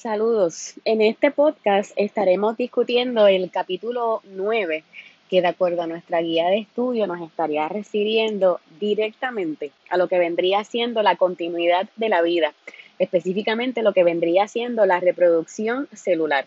Saludos. 0.00 0.74
En 0.84 1.02
este 1.02 1.32
podcast 1.32 1.90
estaremos 1.96 2.56
discutiendo 2.56 3.26
el 3.26 3.50
capítulo 3.50 4.22
9, 4.30 4.84
que 5.28 5.40
de 5.40 5.48
acuerdo 5.48 5.82
a 5.82 5.88
nuestra 5.88 6.20
guía 6.20 6.46
de 6.46 6.58
estudio 6.58 7.08
nos 7.08 7.20
estaría 7.20 7.68
refiriendo 7.68 8.60
directamente 8.78 9.72
a 9.90 9.96
lo 9.96 10.06
que 10.06 10.20
vendría 10.20 10.62
siendo 10.62 11.02
la 11.02 11.16
continuidad 11.16 11.88
de 11.96 12.10
la 12.10 12.22
vida, 12.22 12.54
específicamente 13.00 13.82
lo 13.82 13.92
que 13.92 14.04
vendría 14.04 14.46
siendo 14.46 14.86
la 14.86 15.00
reproducción 15.00 15.88
celular. 15.92 16.46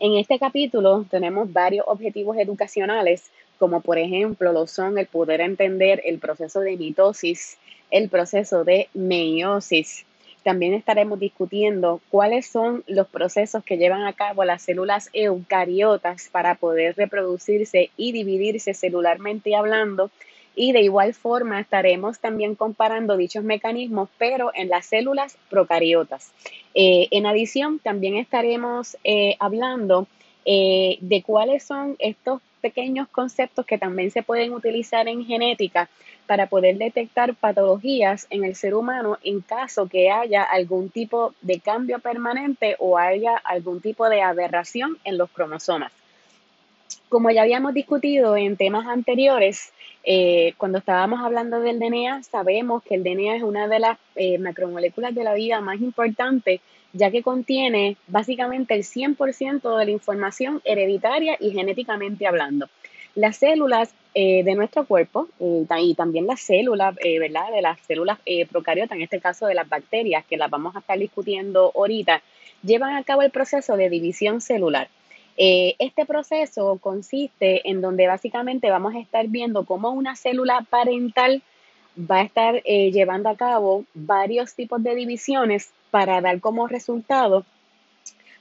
En 0.00 0.14
este 0.14 0.40
capítulo 0.40 1.06
tenemos 1.08 1.52
varios 1.52 1.84
objetivos 1.86 2.36
educacionales, 2.36 3.30
como 3.60 3.80
por 3.80 3.98
ejemplo 3.98 4.52
lo 4.52 4.66
son 4.66 4.98
el 4.98 5.06
poder 5.06 5.40
entender 5.40 6.02
el 6.04 6.18
proceso 6.18 6.58
de 6.58 6.76
mitosis, 6.76 7.58
el 7.92 8.08
proceso 8.08 8.64
de 8.64 8.88
meiosis, 8.92 10.04
también 10.48 10.72
estaremos 10.72 11.20
discutiendo 11.20 12.00
cuáles 12.08 12.46
son 12.46 12.82
los 12.86 13.06
procesos 13.06 13.62
que 13.62 13.76
llevan 13.76 14.06
a 14.06 14.14
cabo 14.14 14.44
las 14.44 14.62
células 14.62 15.10
eucariotas 15.12 16.30
para 16.32 16.54
poder 16.54 16.96
reproducirse 16.96 17.90
y 17.98 18.12
dividirse 18.12 18.72
celularmente 18.72 19.54
hablando. 19.54 20.10
Y 20.56 20.72
de 20.72 20.80
igual 20.80 21.12
forma 21.12 21.60
estaremos 21.60 22.18
también 22.18 22.54
comparando 22.54 23.18
dichos 23.18 23.44
mecanismos, 23.44 24.08
pero 24.16 24.50
en 24.54 24.70
las 24.70 24.86
células 24.86 25.36
procariotas. 25.50 26.32
Eh, 26.74 27.08
en 27.10 27.26
adición, 27.26 27.78
también 27.78 28.16
estaremos 28.16 28.96
eh, 29.04 29.36
hablando 29.40 30.06
eh, 30.46 30.96
de 31.02 31.22
cuáles 31.24 31.62
son 31.62 31.94
estos 31.98 32.40
pequeños 32.62 33.06
conceptos 33.08 33.66
que 33.66 33.76
también 33.76 34.10
se 34.10 34.22
pueden 34.22 34.54
utilizar 34.54 35.08
en 35.08 35.26
genética 35.26 35.90
para 36.28 36.46
poder 36.46 36.76
detectar 36.76 37.34
patologías 37.34 38.26
en 38.28 38.44
el 38.44 38.54
ser 38.54 38.74
humano 38.74 39.16
en 39.24 39.40
caso 39.40 39.88
que 39.88 40.10
haya 40.10 40.42
algún 40.42 40.90
tipo 40.90 41.34
de 41.40 41.58
cambio 41.58 42.00
permanente 42.00 42.76
o 42.78 42.98
haya 42.98 43.34
algún 43.38 43.80
tipo 43.80 44.10
de 44.10 44.20
aberración 44.20 44.98
en 45.04 45.16
los 45.16 45.30
cromosomas. 45.30 45.90
Como 47.08 47.30
ya 47.30 47.42
habíamos 47.42 47.72
discutido 47.72 48.36
en 48.36 48.58
temas 48.58 48.86
anteriores, 48.86 49.72
eh, 50.04 50.52
cuando 50.58 50.78
estábamos 50.78 51.20
hablando 51.20 51.60
del 51.60 51.78
DNA, 51.78 52.22
sabemos 52.24 52.82
que 52.82 52.96
el 52.96 53.04
DNA 53.04 53.36
es 53.36 53.42
una 53.42 53.66
de 53.66 53.78
las 53.78 53.98
eh, 54.14 54.36
macromoléculas 54.36 55.14
de 55.14 55.24
la 55.24 55.32
vida 55.32 55.62
más 55.62 55.80
importantes, 55.80 56.60
ya 56.92 57.10
que 57.10 57.22
contiene 57.22 57.96
básicamente 58.06 58.74
el 58.74 58.84
100% 58.84 59.78
de 59.78 59.84
la 59.86 59.90
información 59.90 60.60
hereditaria 60.64 61.38
y 61.40 61.52
genéticamente 61.52 62.26
hablando. 62.26 62.68
Las 63.18 63.38
células 63.38 63.92
eh, 64.14 64.44
de 64.44 64.54
nuestro 64.54 64.86
cuerpo 64.86 65.26
eh, 65.40 65.66
y 65.80 65.94
también 65.96 66.28
las 66.28 66.40
células, 66.40 66.94
eh, 67.02 67.18
¿verdad? 67.18 67.50
De 67.52 67.60
las 67.60 67.80
células 67.80 68.20
procariotas, 68.48 68.94
en 68.94 69.02
este 69.02 69.18
caso 69.18 69.46
de 69.48 69.56
las 69.56 69.68
bacterias, 69.68 70.24
que 70.24 70.36
las 70.36 70.48
vamos 70.48 70.76
a 70.76 70.78
estar 70.78 70.96
discutiendo 70.96 71.72
ahorita, 71.74 72.22
llevan 72.62 72.94
a 72.94 73.02
cabo 73.02 73.22
el 73.22 73.32
proceso 73.32 73.76
de 73.76 73.90
división 73.90 74.40
celular. 74.40 74.88
este 75.36 76.06
proceso 76.06 76.78
consiste 76.80 77.68
en 77.68 77.80
donde 77.80 78.06
básicamente 78.06 78.70
vamos 78.70 78.94
a 78.94 79.00
estar 79.00 79.26
viendo 79.26 79.64
cómo 79.64 79.90
una 79.90 80.14
célula 80.14 80.64
parental 80.70 81.42
va 81.98 82.18
a 82.20 82.22
estar 82.22 82.62
llevando 82.62 83.30
a 83.30 83.36
cabo 83.36 83.84
varios 83.94 84.54
tipos 84.54 84.80
de 84.80 84.94
divisiones 84.94 85.72
para 85.90 86.20
dar 86.20 86.38
como 86.38 86.68
resultado 86.68 87.44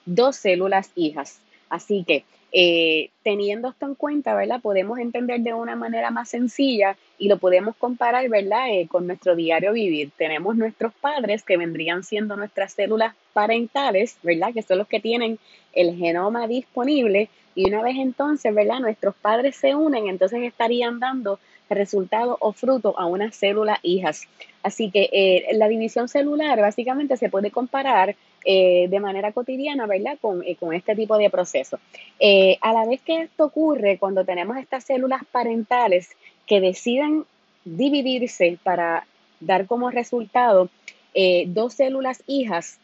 dos 0.06 0.36
células 0.36 0.92
hijas. 0.96 1.40
Así 1.70 2.04
que 2.08 2.24
eh, 2.52 3.10
teniendo 3.24 3.70
esto 3.70 3.86
en 3.86 3.96
cuenta, 3.96 4.34
¿verdad? 4.34 4.62
Podemos 4.62 5.00
entender 5.00 5.42
de 5.42 5.54
una 5.54 5.76
manera 5.76 6.12
más 6.12 6.30
sencilla 6.30 6.98
y 7.18 7.28
lo 7.28 7.38
podemos 7.38 7.76
comparar, 7.76 8.28
¿verdad? 8.30 8.70
Eh, 8.70 8.88
con 8.88 9.06
nuestro 9.06 9.36
diario 9.36 9.74
vivir. 9.74 10.12
Tenemos 10.18 10.56
nuestros 10.56 10.94
padres 10.94 11.44
que 11.44 11.58
vendrían 11.58 12.04
siendo 12.04 12.38
nuestras 12.38 12.74
células 12.74 13.16
parentales, 13.34 14.18
¿verdad? 14.24 14.54
Que 14.54 14.62
son 14.62 14.78
los 14.78 14.88
que 14.88 15.00
tienen 15.00 15.40
el 15.74 15.96
genoma 15.98 16.48
disponible 16.48 17.30
y 17.54 17.68
una 17.68 17.82
vez 17.82 17.98
entonces, 17.98 18.54
¿verdad? 18.54 18.80
Nuestros 18.80 19.16
padres 19.16 19.56
se 19.56 19.76
unen, 19.76 20.08
entonces 20.08 20.44
estarían 20.44 21.00
dando 21.00 21.40
resultado 21.70 22.38
o 22.40 22.54
fruto 22.54 22.98
a 22.98 23.08
unas 23.08 23.36
células 23.36 23.80
hijas. 23.82 24.28
Así 24.64 24.92
que 24.92 25.10
eh, 25.12 25.48
la 25.54 25.68
división 25.68 26.08
celular 26.08 26.62
básicamente 26.62 27.18
se 27.18 27.30
puede 27.30 27.52
comparar 27.52 28.16
eh, 28.50 28.88
de 28.90 29.00
manera 29.02 29.34
cotidiana, 29.34 29.86
¿verdad? 29.88 30.18
Con, 30.22 30.42
eh, 30.42 30.58
este 30.74 30.96
tipo 30.96 31.18
de 31.18 31.30
proceso. 31.30 31.80
a 32.62 32.74
la 32.74 32.86
vez 32.86 33.02
que 33.02 33.24
esto 33.24 33.46
ocurre, 33.46 33.98
cuando 33.98 34.24
tenemos 34.24 34.56
estas 34.56 34.86
células 34.86 35.22
parentales 35.32 36.10
que 36.46 36.62
deciden 36.62 37.26
dividirse 37.66 38.58
para 38.64 39.06
dar 39.42 39.68
como 39.68 39.92
resultado 39.92 40.70
dos 41.48 41.74
células 41.74 42.24
hijas, 42.28 42.80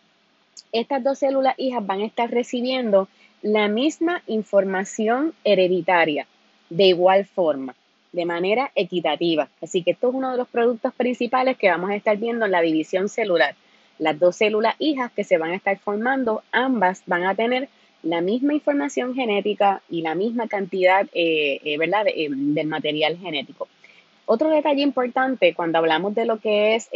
estas 0.72 1.04
dos 1.04 1.20
células 1.20 1.56
hijas 1.58 1.86
van 1.86 2.02
a 2.02 2.06
estar 2.06 2.30
recibiendo 2.30 3.08
la 3.42 3.68
misma 3.68 4.24
información 4.28 5.34
hereditaria 5.44 6.28
de 6.70 6.86
igual 6.86 7.26
forma 7.26 7.76
de 8.14 8.26
manera 8.26 8.72
equitativa. 8.76 9.50
Así 9.62 9.84
que 9.84 9.92
esto 9.92 10.10
es 10.10 10.16
uno 10.16 10.32
de 10.32 10.38
los 10.38 10.48
productos 10.48 10.94
principales 10.94 11.58
que 11.58 11.70
vamos 11.70 11.90
a 11.90 11.96
estar 11.96 12.16
viendo 12.18 12.46
en 12.46 12.52
la 12.52 12.62
división 12.62 13.10
celular. 13.10 13.56
Las 14.00 14.20
dos 14.20 14.36
células 14.36 14.76
hijas 14.80 15.12
que 15.12 15.24
se 15.24 15.38
van 15.38 15.52
a 15.52 15.56
estar 15.56 15.78
formando, 15.80 16.44
ambas 16.52 17.04
van 17.06 17.24
a 17.26 17.36
tener 17.36 17.70
la 18.02 18.22
misma 18.22 18.54
información 18.54 19.16
genética 19.16 19.82
y 19.90 20.02
la 20.02 20.14
misma 20.14 20.48
cantidad 20.48 21.08
eh, 21.14 21.62
eh, 21.64 21.78
¿verdad? 21.78 22.06
Eh, 22.08 22.28
del 22.30 22.68
material 22.68 23.18
genético. 23.18 23.68
Otro 24.26 24.50
detalle 24.50 24.82
importante 24.82 25.54
cuando 25.54 25.78
hablamos 25.78 26.16
de 26.16 26.26
lo 26.26 26.40
que 26.40 26.76
es 26.76 26.90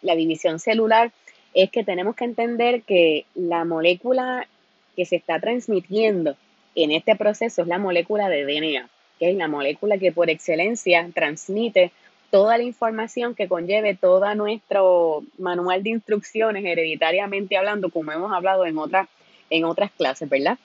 la 0.00 0.16
división 0.16 0.58
celular 0.58 1.12
es 1.52 1.70
que 1.70 1.84
tenemos 1.84 2.16
que 2.16 2.24
entender 2.24 2.82
que 2.82 3.26
la 3.34 3.64
molécula 3.66 4.48
que 4.96 5.04
se 5.04 5.16
está 5.16 5.40
transmitiendo 5.40 6.36
en 6.74 6.90
este 6.90 7.16
proceso 7.16 7.62
es 7.62 7.68
la 7.68 7.78
molécula 7.78 8.30
de 8.30 8.44
DNA 8.44 8.88
que 9.18 9.30
es 9.30 9.36
la 9.36 9.48
molécula 9.48 9.98
que 9.98 10.12
por 10.12 10.30
excelencia 10.30 11.08
transmite 11.14 11.92
toda 12.34 12.58
la 12.58 12.64
información 12.64 13.36
que 13.36 13.46
conlleve 13.46 13.94
todo 13.94 14.34
nuestro 14.34 15.22
manual 15.38 15.84
de 15.84 15.90
instrucciones 15.90 16.64
hereditariamente 16.64 17.56
hablando, 17.56 17.90
como 17.90 18.10
hemos 18.10 18.32
hablado 18.32 18.66
en 18.66 18.76
otras, 18.76 19.06
en 19.50 19.64
otras 19.64 19.92
clases, 19.92 20.28
¿verdad? 20.28 20.58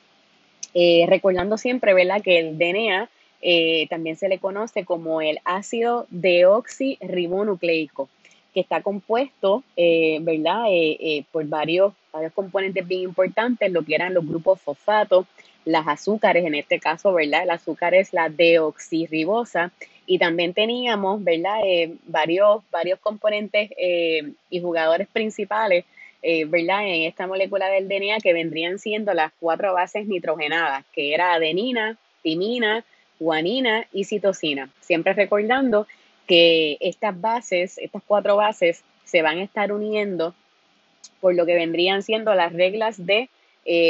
Eh, 0.73 1.05
recordando 1.07 1.59
siempre, 1.59 1.93
¿verdad? 1.93 2.23
Que 2.23 2.39
el 2.39 2.57
DNA 2.57 3.07
eh, 3.43 3.85
también 3.87 4.15
se 4.15 4.29
le 4.29 4.39
conoce 4.39 4.83
como 4.83 5.21
el 5.21 5.37
ácido 5.45 6.07
deoxirribonucleico, 6.09 8.09
que 8.51 8.61
está 8.61 8.81
compuesto, 8.81 9.63
eh, 9.77 10.17
¿verdad? 10.21 10.63
por 11.31 11.45
varios, 11.45 11.93
varios 12.11 12.33
componentes 12.33 12.87
bien 12.87 13.01
importantes, 13.01 13.71
lo 13.71 13.83
que 13.83 13.93
eran 13.93 14.15
los 14.15 14.27
grupos 14.27 14.59
fosfato, 14.59 15.27
las 15.65 15.87
azúcares, 15.87 16.45
en 16.45 16.55
este 16.55 16.79
caso, 16.79 17.13
¿verdad? 17.13 17.43
El 17.43 17.51
azúcar 17.51 17.93
es 17.93 18.11
la 18.11 18.29
deoxirribosa 18.29 19.71
y 20.09 20.17
también 20.17 20.55
teníamos, 20.55 21.23
¿verdad? 21.23 21.59
Eh, 21.63 21.93
varios, 22.07 22.63
varios 22.71 22.97
componentes 22.97 23.69
eh, 23.77 24.33
y 24.49 24.59
jugadores 24.59 25.07
principales, 25.07 25.85
eh, 26.23 26.45
¿verdad? 26.45 26.81
En 26.87 27.03
esta 27.03 27.27
molécula 27.27 27.69
del 27.69 27.87
DNA 27.87 28.17
que 28.19 28.33
vendrían 28.33 28.79
siendo 28.79 29.13
las 29.13 29.31
cuatro 29.39 29.71
bases 29.75 30.07
nitrogenadas, 30.07 30.83
que 30.93 31.13
era 31.13 31.35
adenina, 31.35 31.95
timina, 32.23 32.83
guanina 33.19 33.85
y 33.93 34.05
citosina. 34.05 34.71
Siempre 34.79 35.13
recordando 35.13 35.85
que 36.25 36.77
estas 36.79 37.21
bases, 37.21 37.77
estas 37.77 38.01
cuatro 38.03 38.35
bases, 38.35 38.83
se 39.05 39.21
van 39.21 39.37
a 39.37 39.43
estar 39.43 39.71
uniendo 39.71 40.33
por 41.21 41.35
lo 41.35 41.45
que 41.45 41.53
vendrían 41.53 42.01
siendo 42.01 42.33
las 42.33 42.51
reglas 42.51 43.05
de 43.05 43.29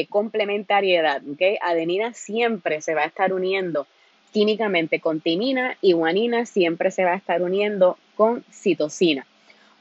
complementariedad. 0.10 1.22
¿okay? 1.32 1.58
Adenina 1.62 2.14
siempre 2.14 2.82
se 2.82 2.94
va 2.94 3.04
a 3.04 3.06
estar 3.06 3.32
uniendo 3.32 3.88
químicamente 4.32 5.00
con 5.00 5.22
timina 5.22 5.78
y 5.82 5.94
guanina 5.94 6.46
siempre 6.46 6.92
se 6.92 7.06
va 7.06 7.12
a 7.14 7.18
estar 7.18 7.42
uniendo 7.42 7.98
con 8.16 8.44
citosina. 8.52 9.26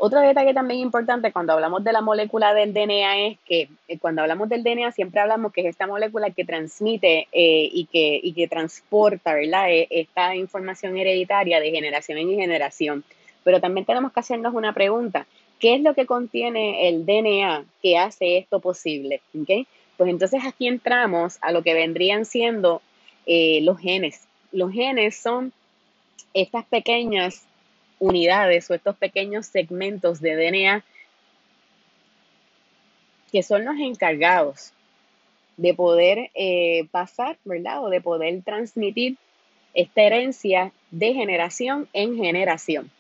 Otro 0.00 0.20
detalle 0.20 0.54
también 0.54 0.78
importante 0.78 1.32
cuando 1.32 1.53
hablamos 1.54 1.82
de 1.82 1.92
la 1.92 2.00
molécula 2.00 2.54
del 2.54 2.72
DNA 2.72 3.26
es 3.26 3.38
que 3.44 3.69
eh, 3.88 3.99
cuando 3.99 4.22
hablamos 4.22 4.49
del 4.49 4.62
DNA 4.62 4.93
siempre 4.93 5.20
hablamos 5.20 5.52
que 5.52 5.62
es 5.62 5.67
esta 5.67 5.88
molécula 5.88 6.31
que 6.31 6.44
transmite 6.44 7.26
eh, 7.32 7.69
y, 7.72 7.87
que, 7.87 8.20
y 8.22 8.32
que 8.32 8.46
transporta 8.46 9.34
¿verdad? 9.34 9.67
esta 9.69 10.37
información 10.37 10.96
hereditaria 10.96 11.58
de 11.58 11.72
generación 11.72 12.19
en 12.19 12.31
generación. 12.31 13.02
Pero 13.43 13.61
también 13.61 13.87
tenemos 13.87 14.12
que 14.12 14.20
hacernos 14.20 14.55
una 14.55 14.72
pregunta. 14.72 15.26
¿Qué 15.58 15.75
es 15.75 15.81
lo 15.81 15.94
que 15.94 16.06
contiene 16.06 16.88
el 16.88 17.05
DNA 17.05 17.64
que 17.82 17.99
hace 17.99 18.38
esto 18.38 18.61
posible? 18.61 19.20
¿Okay? 19.43 19.67
Pues 19.96 20.11
entonces 20.11 20.43
aquí 20.46 20.69
entramos 20.69 21.38
a 21.40 21.50
lo 21.50 21.64
que 21.64 21.75
vendrían 21.75 22.25
siendo 22.25 22.82
eh, 23.26 23.61
los 23.62 23.78
genes. 23.81 24.27
Los 24.52 24.72
genes 24.72 25.16
son 25.16 25.52
estas 26.34 26.64
pequeñas 26.66 27.46
unidades 27.98 28.70
o 28.70 28.74
estos 28.74 28.96
pequeños 28.96 29.46
segmentos 29.46 30.20
de 30.20 30.36
DNA 30.36 30.84
que 33.30 33.42
son 33.42 33.64
los 33.64 33.76
encargados 33.78 34.72
de 35.56 35.74
poder 35.74 36.30
eh, 36.34 36.86
pasar, 36.90 37.36
¿verdad? 37.44 37.84
O 37.84 37.90
de 37.90 38.00
poder 38.00 38.42
transmitir 38.42 39.16
esta 39.74 40.02
herencia 40.02 40.72
de 40.90 41.12
generación 41.12 41.88
en 41.92 42.16
generación. 42.16 42.90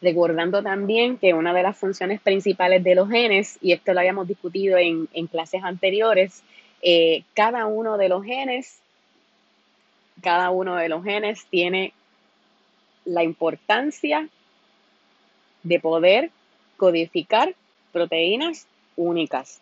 Recordando 0.00 0.62
también 0.62 1.16
que 1.18 1.34
una 1.34 1.52
de 1.52 1.62
las 1.62 1.76
funciones 1.76 2.20
principales 2.20 2.84
de 2.84 2.94
los 2.94 3.08
genes, 3.08 3.58
y 3.60 3.72
esto 3.72 3.92
lo 3.92 4.00
habíamos 4.00 4.28
discutido 4.28 4.78
en, 4.78 5.06
clases 5.26 5.62
anteriores, 5.64 6.42
eh, 6.82 7.24
cada 7.34 7.66
uno 7.66 7.96
de 7.96 8.08
los 8.08 8.24
genes, 8.24 8.80
cada 10.22 10.50
uno 10.50 10.76
de 10.76 10.88
los 10.88 11.04
genes 11.04 11.46
tiene 11.50 11.92
la 13.04 13.22
importancia 13.22 14.28
de 15.62 15.80
poder 15.80 16.30
codificar 16.76 17.54
proteínas 17.92 18.66
únicas. 18.96 19.60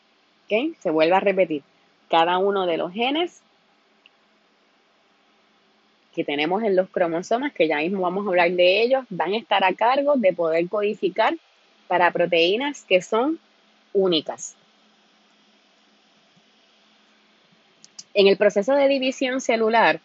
Se 0.80 0.90
vuelve 0.90 1.16
a 1.16 1.20
repetir. 1.20 1.62
Cada 2.10 2.36
uno 2.36 2.66
de 2.66 2.76
los 2.76 2.92
genes 2.92 3.40
que 6.14 6.24
tenemos 6.24 6.62
en 6.62 6.76
los 6.76 6.90
cromosomas, 6.90 7.54
que 7.54 7.68
ya 7.68 7.78
mismo 7.78 8.02
vamos 8.02 8.26
a 8.26 8.28
hablar 8.28 8.50
de 8.50 8.82
ellos, 8.82 9.06
van 9.08 9.32
a 9.32 9.38
estar 9.38 9.64
a 9.64 9.72
cargo 9.72 10.14
de 10.16 10.34
poder 10.34 10.68
codificar 10.68 11.34
para 11.88 12.10
proteínas 12.10 12.84
que 12.84 13.00
son 13.00 13.38
únicas. 13.94 14.54
En 18.12 18.26
el 18.26 18.36
proceso 18.36 18.74
de 18.74 18.88
división 18.88 19.40
celular 19.40 20.00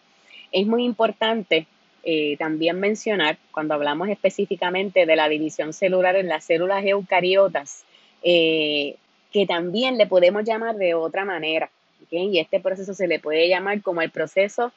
es 0.52 0.66
muy 0.66 0.84
importante 0.84 1.66
eh, 2.04 2.36
también 2.38 2.80
mencionar, 2.80 3.38
cuando 3.52 3.74
hablamos 3.74 4.08
específicamente 4.08 5.04
de 5.04 5.16
la 5.16 5.28
división 5.28 5.72
celular 5.72 6.16
en 6.16 6.28
las 6.28 6.44
células 6.44 6.84
eucariotas, 6.84 7.84
eh, 8.22 8.96
que 9.32 9.46
también 9.46 9.98
le 9.98 10.06
podemos 10.06 10.44
llamar 10.44 10.76
de 10.76 10.94
otra 10.94 11.24
manera. 11.24 11.70
Y 12.10 12.38
este 12.38 12.60
proceso 12.60 12.94
se 12.94 13.08
le 13.08 13.20
puede 13.20 13.48
llamar 13.48 13.82
como 13.82 14.00
el 14.00 14.10
proceso 14.10 14.72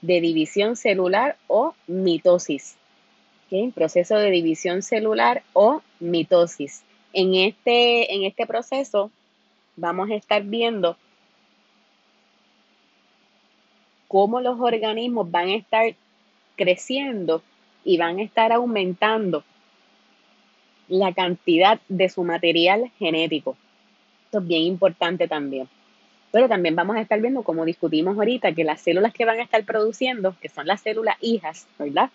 de 0.00 0.20
división 0.20 0.76
celular 0.76 1.36
o 1.46 1.74
mitosis. 1.86 2.76
Proceso 3.74 4.16
de 4.16 4.30
división 4.30 4.82
celular 4.82 5.44
o 5.52 5.80
mitosis. 6.00 6.82
En 7.12 7.34
este, 7.34 8.12
en 8.12 8.24
este 8.24 8.46
proceso 8.46 9.12
vamos 9.76 10.10
a 10.10 10.16
estar 10.16 10.42
viendo 10.42 10.96
cómo 14.14 14.40
los 14.40 14.60
organismos 14.60 15.28
van 15.28 15.48
a 15.48 15.56
estar 15.56 15.92
creciendo 16.54 17.42
y 17.84 17.98
van 17.98 18.20
a 18.20 18.22
estar 18.22 18.52
aumentando 18.52 19.42
la 20.86 21.12
cantidad 21.12 21.80
de 21.88 22.08
su 22.08 22.22
material 22.22 22.92
genético. 23.00 23.56
Esto 24.26 24.38
es 24.38 24.46
bien 24.46 24.62
importante 24.62 25.26
también. 25.26 25.68
Pero 26.30 26.48
también 26.48 26.76
vamos 26.76 26.94
a 26.94 27.00
estar 27.00 27.20
viendo, 27.20 27.42
como 27.42 27.64
discutimos 27.64 28.16
ahorita, 28.16 28.52
que 28.52 28.62
las 28.62 28.82
células 28.82 29.12
que 29.12 29.24
van 29.24 29.40
a 29.40 29.42
estar 29.42 29.64
produciendo, 29.64 30.36
que 30.40 30.48
son 30.48 30.68
las 30.68 30.82
células 30.82 31.16
hijas, 31.20 31.66
¿verdad? 31.76 32.08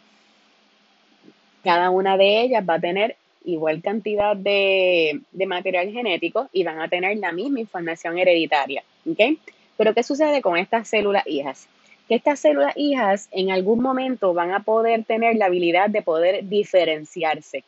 Cada 1.66 1.90
una 1.90 2.16
de 2.16 2.44
ellas 2.44 2.64
va 2.64 2.76
a 2.76 2.80
tener 2.80 3.18
igual 3.44 3.82
cantidad 3.82 4.38
de, 4.38 5.20
de 5.34 5.46
material 5.46 5.92
genético 5.92 6.48
y 6.54 6.64
van 6.64 6.80
a 6.80 6.88
tener 6.88 7.18
la 7.18 7.34
misma 7.34 7.60
información 7.60 8.18
hereditaria. 8.18 8.86
¿Ok? 9.06 9.38
Pero 9.76 9.94
¿qué 9.94 10.04
sucede 10.04 10.42
con 10.42 10.56
estas 10.56 10.88
células 10.88 11.28
hijas? 11.28 11.68
Que 12.10 12.16
estas 12.16 12.40
células 12.40 12.76
hijas 12.76 13.30
en 13.32 13.52
algún 13.52 13.84
momento 13.84 14.34
van 14.34 14.52
a 14.52 14.62
poder 14.62 15.04
tener 15.04 15.36
la 15.36 15.46
habilidad 15.46 15.92
de 15.92 16.02
poder 16.02 16.50
diferenciarse. 16.50 17.64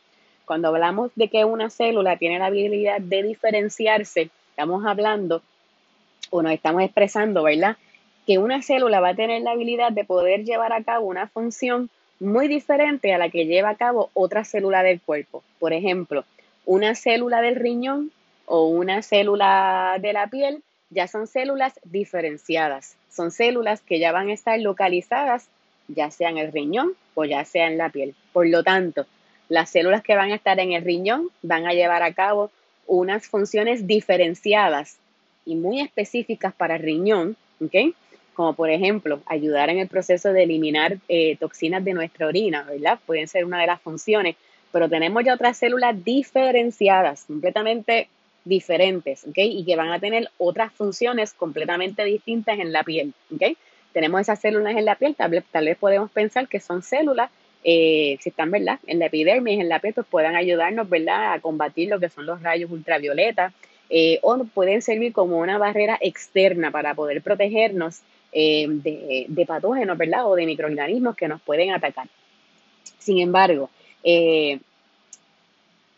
Cuando 0.45 0.69
hablamos 0.69 1.11
de 1.15 1.27
que 1.27 1.45
una 1.45 1.69
célula 1.69 2.17
tiene 2.17 2.39
la 2.39 2.47
habilidad 2.47 2.99
de 2.99 3.21
diferenciarse, 3.21 4.31
estamos 4.49 4.83
hablando 4.83 5.43
o 6.31 6.41
nos 6.41 6.53
estamos 6.53 6.81
expresando, 6.81 7.43
¿verdad? 7.43 7.77
Que 8.25 8.39
una 8.39 8.63
célula 8.63 8.99
va 8.99 9.09
a 9.09 9.15
tener 9.15 9.43
la 9.43 9.51
habilidad 9.51 9.91
de 9.91 10.05
poder 10.05 10.43
llevar 10.43 10.73
a 10.73 10.83
cabo 10.83 11.05
una 11.05 11.27
función 11.27 11.91
muy 12.19 12.47
diferente 12.47 13.13
a 13.13 13.19
la 13.19 13.29
que 13.29 13.45
lleva 13.45 13.69
a 13.69 13.75
cabo 13.75 14.09
otra 14.15 14.43
célula 14.43 14.81
del 14.81 15.01
cuerpo. 15.01 15.43
Por 15.59 15.71
ejemplo, 15.71 16.25
una 16.65 16.95
célula 16.95 17.41
del 17.41 17.57
riñón 17.57 18.11
o 18.47 18.65
una 18.65 19.03
célula 19.03 19.97
de 20.01 20.13
la 20.13 20.25
piel 20.27 20.63
ya 20.89 21.07
son 21.07 21.27
células 21.27 21.79
diferenciadas. 21.83 22.97
Son 23.11 23.31
células 23.31 23.81
que 23.81 23.99
ya 23.99 24.11
van 24.11 24.29
a 24.29 24.33
estar 24.33 24.59
localizadas, 24.59 25.47
ya 25.87 26.11
sea 26.11 26.29
en 26.29 26.37
el 26.37 26.51
riñón 26.51 26.93
o 27.13 27.25
ya 27.25 27.43
sea 27.45 27.67
en 27.67 27.77
la 27.77 27.89
piel. 27.89 28.15
Por 28.33 28.47
lo 28.47 28.63
tanto, 28.63 29.05
las 29.49 29.69
células 29.69 30.01
que 30.01 30.15
van 30.15 30.31
a 30.31 30.35
estar 30.35 30.59
en 30.59 30.71
el 30.71 30.83
riñón 30.83 31.29
van 31.41 31.67
a 31.67 31.73
llevar 31.73 32.03
a 32.03 32.13
cabo 32.13 32.51
unas 32.87 33.27
funciones 33.27 33.85
diferenciadas 33.87 34.97
y 35.45 35.55
muy 35.55 35.81
específicas 35.81 36.53
para 36.53 36.75
el 36.75 36.83
riñón, 36.83 37.35
¿ok? 37.59 37.93
Como 38.33 38.53
por 38.53 38.69
ejemplo, 38.69 39.21
ayudar 39.25 39.69
en 39.69 39.79
el 39.79 39.87
proceso 39.87 40.31
de 40.31 40.43
eliminar 40.43 40.97
eh, 41.09 41.35
toxinas 41.37 41.83
de 41.83 41.93
nuestra 41.93 42.27
orina, 42.27 42.63
¿verdad? 42.63 42.99
Pueden 43.05 43.27
ser 43.27 43.43
una 43.43 43.59
de 43.59 43.67
las 43.67 43.81
funciones, 43.81 44.35
pero 44.71 44.87
tenemos 44.87 45.23
ya 45.23 45.33
otras 45.33 45.57
células 45.57 46.01
diferenciadas, 46.03 47.25
completamente 47.25 48.07
diferentes, 48.43 49.25
¿ok? 49.25 49.37
Y 49.37 49.65
que 49.65 49.75
van 49.75 49.91
a 49.91 49.99
tener 49.99 50.29
otras 50.37 50.71
funciones 50.73 51.33
completamente 51.33 52.03
distintas 52.03 52.59
en 52.59 52.71
la 52.71 52.83
piel, 52.83 53.13
¿ok? 53.33 53.57
Tenemos 53.93 54.21
esas 54.21 54.39
células 54.39 54.75
en 54.77 54.85
la 54.85 54.95
piel, 54.95 55.15
tal 55.15 55.65
vez, 55.65 55.77
podemos 55.77 56.09
pensar 56.11 56.47
que 56.47 56.59
son 56.59 56.81
células 56.81 57.29
eh, 57.63 58.17
si 58.21 58.29
están, 58.29 58.49
¿verdad? 58.49 58.79
En 58.87 58.99
la 58.99 59.07
epidermis, 59.07 59.59
en 59.59 59.69
la 59.69 59.79
piel, 59.79 59.93
pues 59.93 60.07
puedan 60.07 60.35
ayudarnos, 60.35 60.89
¿verdad? 60.89 61.33
A 61.33 61.39
combatir 61.39 61.89
lo 61.89 61.99
que 61.99 62.09
son 62.09 62.25
los 62.25 62.41
rayos 62.41 62.71
ultravioleta 62.71 63.53
eh, 63.89 64.19
o 64.23 64.37
pueden 64.45 64.81
servir 64.81 65.11
como 65.13 65.37
una 65.37 65.57
barrera 65.57 65.97
externa 66.01 66.71
para 66.71 66.95
poder 66.95 67.21
protegernos 67.21 68.01
eh, 68.31 68.65
de, 68.67 69.45
patógenos, 69.45 69.97
¿verdad? 69.97 70.25
O 70.25 70.35
de 70.35 70.45
microorganismos 70.45 71.15
que 71.15 71.27
nos 71.27 71.41
pueden 71.41 71.71
atacar. 71.71 72.07
Sin 72.97 73.19
embargo, 73.19 73.69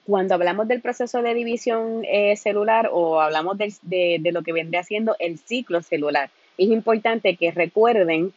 cuando 0.06 0.36
hablamos 0.36 0.68
del 0.68 0.82
proceso 0.82 1.22
de 1.22 1.34
división 1.34 2.04
celular 2.36 2.90
o 2.92 3.22
hablamos 3.22 3.58
de, 3.58 4.20
lo 4.32 4.44
que 4.44 4.54
vendría 4.54 4.84
siendo 4.84 5.16
el 5.20 5.38
ciclo 5.40 5.82
celular, 5.82 6.30
es 6.58 6.70
importante 6.70 7.36
que 7.38 7.52
recuerden 7.52 8.34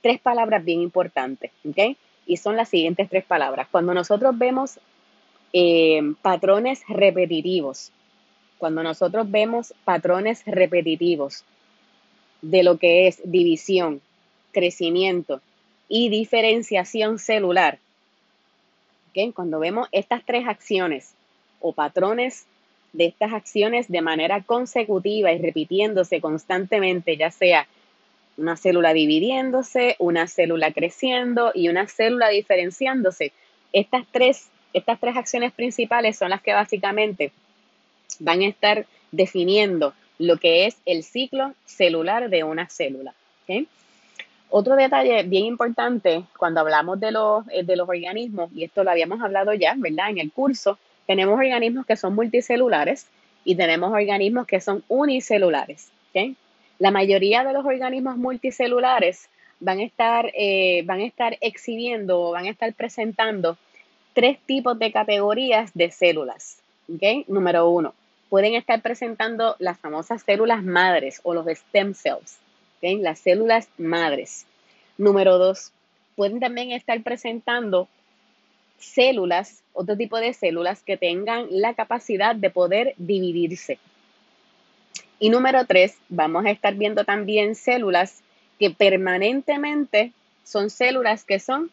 tres 0.00 0.20
palabras 0.20 0.64
bien 0.64 0.80
importantes, 0.80 1.50
¿ok? 1.68 1.96
y 2.26 2.36
son 2.36 2.56
las 2.56 2.68
siguientes 2.68 3.08
tres 3.08 3.24
palabras. 3.24 3.68
Cuando 3.70 3.94
nosotros 3.94 4.36
vemos 4.36 4.78
eh, 5.52 6.00
patrones 6.22 6.82
repetitivos, 6.88 7.92
cuando 8.58 8.82
nosotros 8.82 9.30
vemos 9.30 9.74
patrones 9.84 10.42
repetitivos 10.46 11.44
de 12.42 12.62
lo 12.62 12.78
que 12.78 13.08
es 13.08 13.20
división, 13.24 14.00
crecimiento 14.52 15.40
y 15.88 16.08
diferenciación 16.08 17.18
celular, 17.18 17.78
cuando 19.34 19.60
vemos 19.60 19.88
estas 19.92 20.24
tres 20.24 20.46
acciones 20.46 21.14
o 21.60 21.72
patrones 21.72 22.46
de 22.92 23.06
estas 23.06 23.32
acciones 23.32 23.88
de 23.88 24.02
manera 24.02 24.42
consecutiva 24.42 25.32
y 25.32 25.38
repitiéndose 25.38 26.20
constantemente, 26.20 27.16
ya 27.16 27.30
sea 27.30 27.66
una 28.36 28.56
célula 28.56 28.92
dividiéndose, 28.92 29.96
una 29.98 30.26
célula 30.26 30.72
creciendo 30.72 31.52
y 31.54 31.68
una 31.68 31.86
célula 31.86 32.28
diferenciándose. 32.28 33.32
Estas 33.72 34.04
tres, 34.10 34.48
estas 34.72 34.98
tres 34.98 35.16
acciones 35.16 35.52
principales 35.52 36.16
son 36.16 36.30
las 36.30 36.42
que 36.42 36.52
básicamente 36.52 37.32
van 38.18 38.42
a 38.42 38.48
estar 38.48 38.86
definiendo 39.12 39.94
lo 40.18 40.38
que 40.38 40.66
es 40.66 40.76
el 40.86 41.02
ciclo 41.04 41.54
celular 41.64 42.30
de 42.30 42.44
una 42.44 42.68
célula. 42.68 43.14
Otro 44.50 44.76
detalle 44.76 45.22
bien 45.24 45.46
importante 45.46 46.24
cuando 46.38 46.60
hablamos 46.60 47.00
de 47.00 47.10
los, 47.10 47.44
eh, 47.50 47.64
de 47.64 47.76
los 47.76 47.88
organismos, 47.88 48.50
y 48.54 48.64
esto 48.64 48.84
lo 48.84 48.90
habíamos 48.90 49.20
hablado 49.20 49.52
ya, 49.54 49.74
¿verdad? 49.76 50.10
En 50.10 50.18
el 50.18 50.32
curso, 50.32 50.78
tenemos 51.06 51.38
organismos 51.38 51.86
que 51.86 51.96
son 51.96 52.14
multicelulares 52.14 53.06
y 53.44 53.56
tenemos 53.56 53.92
organismos 53.92 54.46
que 54.46 54.60
son 54.60 54.82
unicelulares. 54.88 55.90
¿okay? 56.10 56.36
La 56.78 56.90
mayoría 56.90 57.44
de 57.44 57.52
los 57.52 57.64
organismos 57.64 58.16
multicelulares 58.16 59.28
van 59.60 59.78
a 59.78 59.84
estar, 59.84 60.30
eh, 60.34 60.82
van 60.84 61.00
a 61.00 61.04
estar 61.04 61.36
exhibiendo 61.40 62.20
o 62.20 62.30
van 62.32 62.46
a 62.46 62.50
estar 62.50 62.72
presentando 62.74 63.56
tres 64.12 64.38
tipos 64.46 64.78
de 64.78 64.92
categorías 64.92 65.72
de 65.74 65.90
células. 65.90 66.58
Número 67.28 67.68
uno, 67.68 67.94
pueden 68.28 68.54
estar 68.54 68.80
presentando 68.82 69.56
las 69.58 69.78
famosas 69.78 70.22
células 70.22 70.62
madres 70.62 71.20
o 71.22 71.34
los 71.34 71.46
stem 71.46 71.94
cells, 71.94 72.38
las 72.84 73.18
células 73.18 73.68
madres. 73.78 74.46
Número 74.98 75.38
dos, 75.38 75.72
pueden 76.16 76.40
también 76.40 76.70
estar 76.70 77.02
presentando 77.02 77.88
células, 78.78 79.62
otro 79.72 79.96
tipo 79.96 80.18
de 80.18 80.34
células 80.34 80.82
que 80.82 80.96
tengan 80.96 81.46
la 81.50 81.74
capacidad 81.74 82.34
de 82.34 82.50
poder 82.50 82.94
dividirse. 82.98 83.78
Y 85.18 85.30
número 85.30 85.64
tres, 85.64 85.96
vamos 86.08 86.44
a 86.44 86.50
estar 86.50 86.74
viendo 86.74 87.04
también 87.04 87.54
células 87.54 88.22
que 88.58 88.70
permanentemente 88.70 90.12
son 90.44 90.70
células 90.70 91.24
que 91.24 91.38
son 91.38 91.70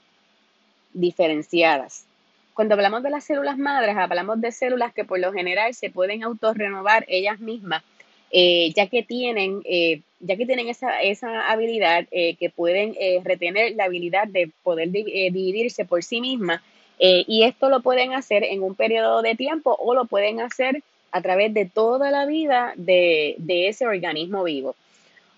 diferenciadas. 0.94 2.06
Cuando 2.54 2.76
hablamos 2.76 3.04
de 3.04 3.10
las 3.10 3.24
células 3.24 3.58
madres, 3.58 3.96
hablamos 3.98 4.40
de 4.42 4.52
células 4.52 4.94
que 4.94 5.06
por 5.06 5.20
lo 5.20 5.32
general 5.34 5.74
se 5.74 5.90
pueden 5.90 6.24
autorrenovar 6.24 7.06
ellas 7.08 7.40
mismas, 7.40 7.84
eh, 8.32 8.72
ya 8.76 8.88
que 8.88 9.04
tienen, 9.04 9.62
eh, 9.66 10.02
ya 10.20 10.38
que 10.38 10.46
tienen 10.46 10.70
esa, 10.70 11.02
esa 11.02 11.52
habilidad, 11.52 12.06
eh, 12.12 12.36
que 12.36 12.50
pueden 12.50 12.96
retener 13.24 13.76
la 13.76 13.86
habilidad 13.86 14.28
de 14.28 14.50
poder 14.64 14.90
dividirse 14.92 15.86
por 15.86 16.04
sí 16.04 16.22
mismas 16.22 16.62
Eh, 17.04 17.24
y 17.28 17.46
esto 17.46 17.70
lo 17.70 17.80
pueden 17.82 18.14
hacer 18.14 18.44
en 18.44 18.62
un 18.62 18.76
periodo 18.76 19.24
de 19.24 19.34
tiempo 19.34 19.76
o 19.80 19.96
lo 19.96 20.06
pueden 20.06 20.40
hacer 20.40 20.84
a 21.12 21.20
través 21.22 21.52
de 21.52 21.66
toda 21.66 22.12
la 22.12 22.28
vida 22.28 22.74
de, 22.76 23.36
ese 23.68 23.88
organismo 23.88 24.44
vivo. 24.44 24.76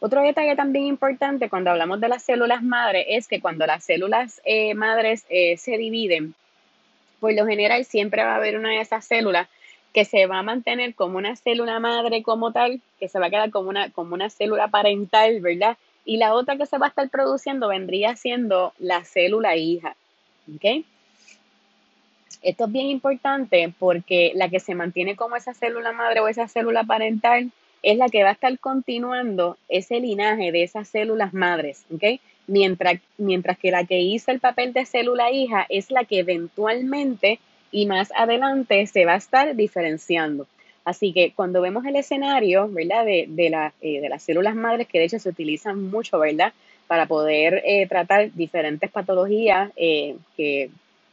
Otro 0.01 0.21
detalle 0.21 0.57
también 0.57 0.87
importante 0.87 1.47
cuando 1.47 1.71
hablamos 1.71 2.01
de 2.01 2.09
las 2.09 2.21
células 2.21 2.63
madres 2.63 3.05
es 3.07 3.29
que 3.29 3.39
cuando 3.39 3.65
las 3.65 3.85
células 3.85 4.41
madres 4.75 5.23
se 5.55 5.77
dividen, 5.77 6.35
por 7.21 7.31
lo 7.33 7.45
general 7.47 7.85
siempre 7.85 8.25
va 8.25 8.33
a 8.33 8.39
haber 8.41 8.57
una 8.57 8.71
de 8.71 8.81
esas 8.81 9.05
células 9.05 9.47
que 9.93 10.05
se 10.05 10.25
va 10.25 10.39
a 10.39 10.43
mantener 10.43 10.95
como 10.95 11.17
una 11.17 11.35
célula 11.35 11.79
madre 11.79 12.23
como 12.23 12.51
tal, 12.51 12.81
que 12.99 13.07
se 13.07 13.19
va 13.19 13.27
a 13.27 13.29
quedar 13.29 13.51
como 13.51 13.69
una, 13.69 13.91
como 13.91 14.15
una 14.15 14.29
célula 14.29 14.67
parental, 14.67 15.39
¿verdad? 15.39 15.77
Y 16.03 16.17
la 16.17 16.33
otra 16.33 16.57
que 16.57 16.65
se 16.65 16.77
va 16.77 16.87
a 16.87 16.89
estar 16.89 17.09
produciendo 17.09 17.67
vendría 17.67 18.15
siendo 18.15 18.73
la 18.79 19.03
célula 19.05 19.55
hija, 19.55 19.95
¿ok? 20.53 20.83
Esto 22.41 22.65
es 22.65 22.71
bien 22.71 22.87
importante 22.87 23.73
porque 23.79 24.33
la 24.35 24.49
que 24.49 24.59
se 24.59 24.75
mantiene 24.75 25.15
como 25.15 25.35
esa 25.35 25.53
célula 25.53 25.93
madre 25.93 26.19
o 26.19 26.27
esa 26.27 26.47
célula 26.47 26.83
parental 26.83 27.51
es 27.83 27.97
la 27.97 28.09
que 28.09 28.23
va 28.23 28.29
a 28.29 28.33
estar 28.33 28.57
continuando 28.59 29.57
ese 29.69 29.99
linaje 29.99 30.51
de 30.51 30.63
esas 30.63 30.87
células 30.87 31.33
madres, 31.33 31.85
¿ok? 31.93 32.19
Mientras, 32.47 32.99
mientras 33.17 33.57
que 33.57 33.71
la 33.71 33.85
que 33.85 34.01
hizo 34.01 34.31
el 34.31 34.39
papel 34.39 34.73
de 34.73 34.85
célula 34.85 35.31
hija 35.31 35.65
es 35.69 35.91
la 35.91 36.03
que 36.03 36.19
eventualmente 36.19 37.39
y 37.73 37.87
más 37.87 38.11
adelante 38.15 38.85
se 38.85 39.03
va 39.03 39.13
a 39.13 39.17
estar 39.17 39.55
diferenciando. 39.55 40.47
Así 40.85 41.11
que 41.11 41.33
cuando 41.33 41.61
vemos 41.61 41.85
el 41.85 41.95
escenario, 41.95 42.69
¿verdad? 42.69 43.03
De, 43.03 43.25
de, 43.27 43.71
eh, 43.81 43.99
de 43.99 44.09
las 44.09 44.23
células 44.23 44.55
madres, 44.55 44.87
que 44.87 44.99
de 44.99 45.05
hecho 45.05 45.19
se 45.19 45.29
utilizan 45.29 45.89
mucho, 45.89 46.19
¿verdad? 46.19 46.53
Para 46.87 47.07
poder 47.07 47.63
eh, 47.65 47.87
tratar 47.87 48.31
diferentes 48.33 48.89
patologías 48.91 49.71
eh, 49.75 50.15
que 50.37 50.69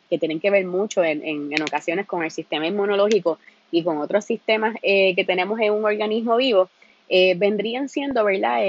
que 0.08 0.18
tienen 0.18 0.40
que 0.40 0.50
ver 0.50 0.66
mucho 0.66 1.04
en, 1.04 1.24
en, 1.24 1.62
ocasiones 1.62 2.04
con 2.04 2.24
el 2.24 2.32
sistema 2.32 2.66
inmunológico 2.66 3.38
y 3.70 3.84
con 3.84 3.98
otros 3.98 4.24
sistemas 4.24 4.74
que 4.82 5.24
tenemos 5.24 5.60
en 5.60 5.72
un 5.72 5.84
organismo 5.84 6.36
vivo, 6.36 6.68
vendrían 7.36 7.88
siendo, 7.88 8.24
¿verdad?, 8.24 8.60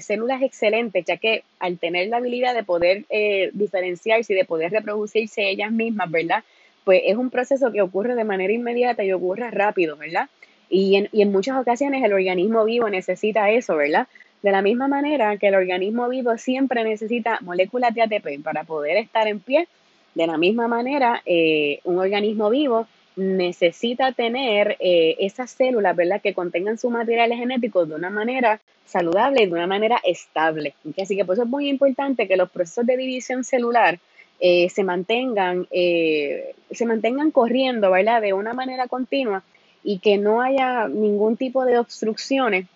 células 0.00 0.40
excelentes, 0.40 1.04
ya 1.04 1.18
que 1.18 1.44
al 1.58 1.78
tener 1.78 2.08
la 2.08 2.16
habilidad 2.16 2.54
de 2.54 2.62
poder 2.62 3.04
diferenciarse 3.52 4.32
y 4.32 4.36
de 4.36 4.46
poder 4.46 4.72
reproducirse 4.72 5.50
ellas 5.50 5.70
mismas, 5.70 6.10
¿verdad?, 6.10 6.44
pues 6.84 7.02
es 7.04 7.16
un 7.16 7.30
proceso 7.30 7.72
que 7.72 7.82
ocurre 7.82 8.14
de 8.14 8.24
manera 8.24 8.52
inmediata 8.52 9.04
y 9.04 9.12
ocurre 9.12 9.50
rápido, 9.50 9.96
¿verdad? 9.96 10.28
Y 10.68 10.96
en, 10.96 11.08
y 11.12 11.22
en 11.22 11.32
muchas 11.32 11.60
ocasiones 11.60 12.02
el 12.04 12.12
organismo 12.12 12.64
vivo 12.64 12.88
necesita 12.88 13.50
eso, 13.50 13.76
¿verdad? 13.76 14.06
De 14.42 14.50
la 14.50 14.62
misma 14.62 14.88
manera 14.88 15.36
que 15.36 15.48
el 15.48 15.54
organismo 15.54 16.08
vivo 16.08 16.38
siempre 16.38 16.84
necesita 16.84 17.38
moléculas 17.42 17.94
de 17.94 18.02
ATP 18.02 18.42
para 18.42 18.64
poder 18.64 18.96
estar 18.96 19.28
en 19.28 19.40
pie, 19.40 19.68
de 20.14 20.26
la 20.26 20.38
misma 20.38 20.66
manera, 20.66 21.22
eh, 21.24 21.80
un 21.84 21.98
organismo 21.98 22.50
vivo 22.50 22.86
necesita 23.16 24.12
tener 24.12 24.76
eh, 24.80 25.16
esas 25.18 25.50
células, 25.50 25.94
¿verdad?, 25.94 26.20
que 26.22 26.34
contengan 26.34 26.78
su 26.78 26.90
material 26.90 27.32
genético 27.32 27.84
de 27.84 27.94
una 27.94 28.10
manera 28.10 28.60
saludable 28.86 29.42
y 29.42 29.46
de 29.46 29.52
una 29.52 29.66
manera 29.66 30.00
estable. 30.04 30.74
Así 31.00 31.16
que 31.16 31.24
por 31.24 31.34
eso 31.34 31.42
es 31.44 31.48
muy 31.48 31.68
importante 31.68 32.26
que 32.26 32.36
los 32.36 32.50
procesos 32.50 32.86
de 32.86 32.96
división 32.96 33.44
celular 33.44 33.98
eh, 34.40 34.68
se 34.70 34.84
mantengan, 34.84 35.66
se 35.70 36.86
mantengan 36.86 37.30
corriendo, 37.30 37.90
¿verdad?, 37.90 38.22
de 38.22 38.32
una 38.32 38.52
manera 38.52 38.88
continua 38.88 39.42
y 39.82 39.98
que 39.98 40.18
no 40.18 40.40
haya 40.42 40.88
ningún 40.88 41.36
tipo 41.36 41.64
de 41.64 41.78
obstrucciones 41.78 42.66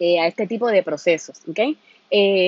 a 0.00 0.26
este 0.26 0.46
tipo 0.46 0.68
de 0.68 0.82
procesos. 0.82 1.42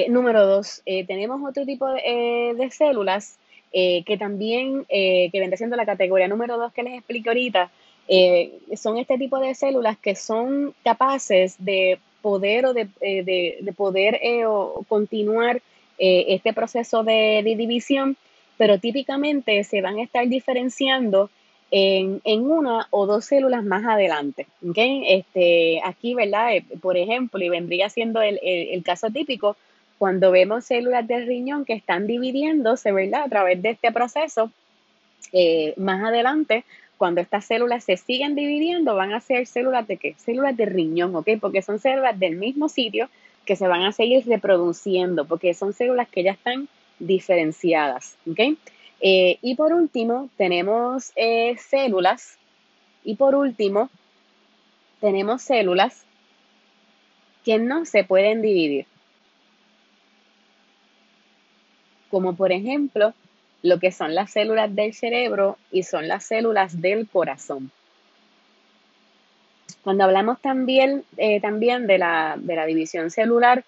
número 0.08 0.46
dos, 0.46 0.82
tenemos 0.84 1.40
otro 1.48 1.64
tipo 1.64 1.86
de, 1.88 2.68
células 2.70 3.38
eh, 3.74 4.02
que 4.04 4.18
también, 4.18 4.84
eh, 4.90 5.30
que 5.32 5.40
vendría 5.40 5.56
siendo 5.56 5.76
la 5.76 5.86
categoría 5.86 6.28
número 6.28 6.58
dos 6.58 6.74
que 6.74 6.82
les 6.82 6.92
expliqué 6.92 7.30
ahorita, 7.30 7.70
eh, 8.06 8.58
son 8.76 8.98
este 8.98 9.16
tipo 9.16 9.38
de 9.40 9.54
células 9.54 9.96
que 9.96 10.14
son 10.14 10.74
capaces 10.84 11.56
de 11.58 11.98
poder 12.20 12.66
o 12.66 12.74
de, 12.74 12.88
de, 13.00 13.72
poder 13.74 14.20
o 14.46 14.84
continuar 14.88 15.62
este 15.96 16.52
proceso 16.52 17.02
de, 17.02 17.42
división, 17.44 18.16
pero 18.56 18.78
típicamente 18.78 19.62
se 19.64 19.80
van 19.80 19.98
a 19.98 20.02
estar 20.02 20.26
diferenciando 20.28 21.30
en, 21.70 22.20
en, 22.24 22.42
una 22.42 22.86
o 22.90 23.06
dos 23.06 23.24
células 23.24 23.64
más 23.64 23.84
adelante. 23.84 24.46
¿okay? 24.68 25.04
Este, 25.08 25.80
aquí, 25.84 26.14
¿verdad? 26.14 26.50
Por 26.80 26.96
ejemplo, 26.96 27.42
y 27.42 27.48
vendría 27.48 27.88
siendo 27.88 28.20
el, 28.20 28.38
el 28.42 28.82
caso 28.82 29.08
típico, 29.10 29.56
cuando 30.02 30.32
vemos 30.32 30.64
células 30.64 31.06
del 31.06 31.26
riñón 31.26 31.64
que 31.64 31.74
están 31.74 32.08
dividiéndose, 32.08 32.90
¿verdad? 32.90 33.22
A 33.22 33.28
través 33.28 33.62
de 33.62 33.70
este 33.70 33.92
proceso, 33.92 34.50
eh, 35.32 35.74
más 35.76 36.02
adelante, 36.02 36.64
cuando 36.98 37.20
estas 37.20 37.44
células 37.44 37.84
se 37.84 37.96
siguen 37.96 38.34
dividiendo, 38.34 38.94
van 38.94 39.12
a 39.12 39.20
ser 39.20 39.46
células 39.46 39.86
de 39.86 39.96
qué? 39.96 40.14
Células 40.18 40.56
de 40.56 40.66
riñón, 40.66 41.14
¿ok? 41.14 41.30
Porque 41.40 41.62
son 41.62 41.78
células 41.78 42.18
del 42.18 42.36
mismo 42.36 42.68
sitio 42.68 43.08
que 43.46 43.56
se 43.56 43.68
van 43.68 43.82
a 43.82 43.92
seguir 43.92 44.26
reproduciendo, 44.26 45.24
porque 45.24 45.54
son 45.54 45.72
células 45.72 46.08
que 46.08 46.22
ya 46.22 46.32
están 46.32 46.68
diferenciadas. 47.06 48.16
Eh, 49.00 49.38
y 49.42 49.54
por 49.54 49.72
último, 49.72 50.30
tenemos 50.36 51.12
eh, 51.16 51.56
células, 51.58 52.38
y 53.04 53.16
por 53.16 53.34
último, 53.34 53.90
tenemos 55.00 55.42
células 55.42 56.04
que 57.44 57.58
no 57.58 57.84
se 57.84 58.04
pueden 58.04 58.42
dividir. 58.42 58.86
como 62.12 62.36
por 62.36 62.52
ejemplo 62.52 63.14
lo 63.62 63.80
que 63.80 63.90
son 63.90 64.14
las 64.14 64.30
células 64.30 64.72
del 64.74 64.92
cerebro 64.92 65.56
y 65.70 65.84
son 65.84 66.08
las 66.08 66.24
células 66.24 66.80
del 66.80 67.08
corazón. 67.08 67.70
Cuando 69.82 70.04
hablamos 70.04 70.38
también, 70.40 71.04
eh, 71.16 71.40
también 71.40 71.86
de, 71.86 71.96
la, 71.96 72.36
división 72.66 73.10
celular, 73.10 73.64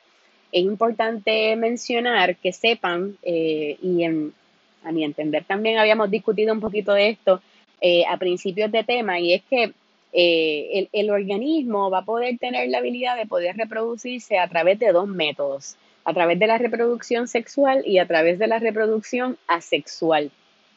es 0.55 0.65
importante 0.65 1.57
mencionar 1.57 2.37
que 2.37 2.53
sepan, 2.53 3.17
eh, 3.23 3.77
y 3.83 4.05
a 4.05 4.93
mi 4.93 5.05
entender 5.05 5.45
también 5.45 5.79
habíamos 5.79 6.11
discutido 6.11 6.53
un 6.53 6.61
poquito 6.61 6.93
de 6.93 7.11
esto 7.11 7.43
eh, 7.81 8.05
a 8.09 8.17
principios 8.17 8.71
de 8.73 8.85
tema, 8.85 9.21
y 9.21 9.35
es 9.35 9.43
que 9.51 9.73
el, 10.17 10.89
el 10.93 11.11
organismo 11.11 11.91
va 11.91 11.99
a 11.99 12.05
poder 12.05 12.39
tener 12.39 12.69
la 12.69 12.79
habilidad 12.79 13.17
de 13.17 13.27
poder 13.27 13.57
reproducirse 13.57 14.39
a 14.39 14.49
través 14.49 14.79
de 14.79 14.93
dos 14.93 15.09
métodos 15.09 15.77
a 16.05 16.13
través 16.13 16.39
de 16.39 16.47
la 16.47 16.59
reproducción 16.59 17.29
sexual 17.29 17.83
y 17.87 17.99
a 17.99 18.07
través 18.07 18.39
de 18.39 18.47
la 18.47 18.59
reproducción 18.59 19.39
asexual. 19.47 20.31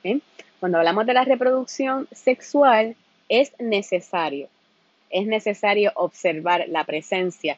¿eh? 0.04 0.20
Cuando 0.60 0.78
hablamos 0.80 1.06
de 1.06 1.14
la 1.14 1.26
reproducción 1.26 2.08
sexual, 2.12 2.96
es 3.30 3.54
necesario, 3.60 4.48
es 5.10 5.28
necesario 5.28 5.92
observar 5.96 6.66
la 6.70 6.86
presencia 6.86 7.58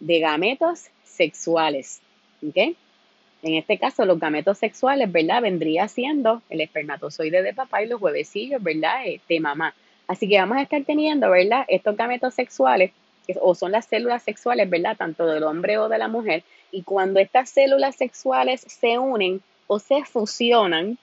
de 0.00 0.18
gametos 0.18 0.86
sexuales. 1.14 2.00
En 2.42 3.54
este 3.54 3.78
caso, 3.78 4.04
los 4.04 4.18
gametos 4.18 4.58
sexuales, 4.58 5.10
¿verdad? 5.10 5.42
Vendría 5.42 5.88
siendo 5.88 6.42
el 6.50 6.60
espermatozoide 6.60 7.42
de 7.42 7.54
papá 7.54 7.82
y 7.82 7.88
los 7.88 8.00
huevecillos, 8.00 8.62
¿verdad? 8.62 9.06
Eh, 9.06 9.20
de 9.28 9.40
mamá. 9.40 9.74
Así 10.06 10.28
que 10.28 10.38
vamos 10.38 10.58
a 10.58 10.62
estar 10.62 10.82
teniendo, 10.84 11.30
¿verdad? 11.30 11.64
Estos 11.68 11.96
gametos 11.96 12.34
sexuales, 12.34 12.92
o 13.40 13.54
son 13.54 13.72
las 13.72 13.86
células 13.86 14.22
sexuales, 14.22 14.68
¿verdad? 14.68 14.96
Tanto 14.96 15.26
del 15.26 15.44
hombre 15.44 15.78
o 15.78 15.88
de 15.88 15.98
la 15.98 16.08
mujer, 16.08 16.42
y 16.70 16.82
cuando 16.82 17.20
estas 17.20 17.50
células 17.50 17.96
sexuales 17.96 18.62
se 18.66 18.98
unen 18.98 19.40
o 19.66 19.78
se 19.78 20.04
fusionan, 20.04 20.98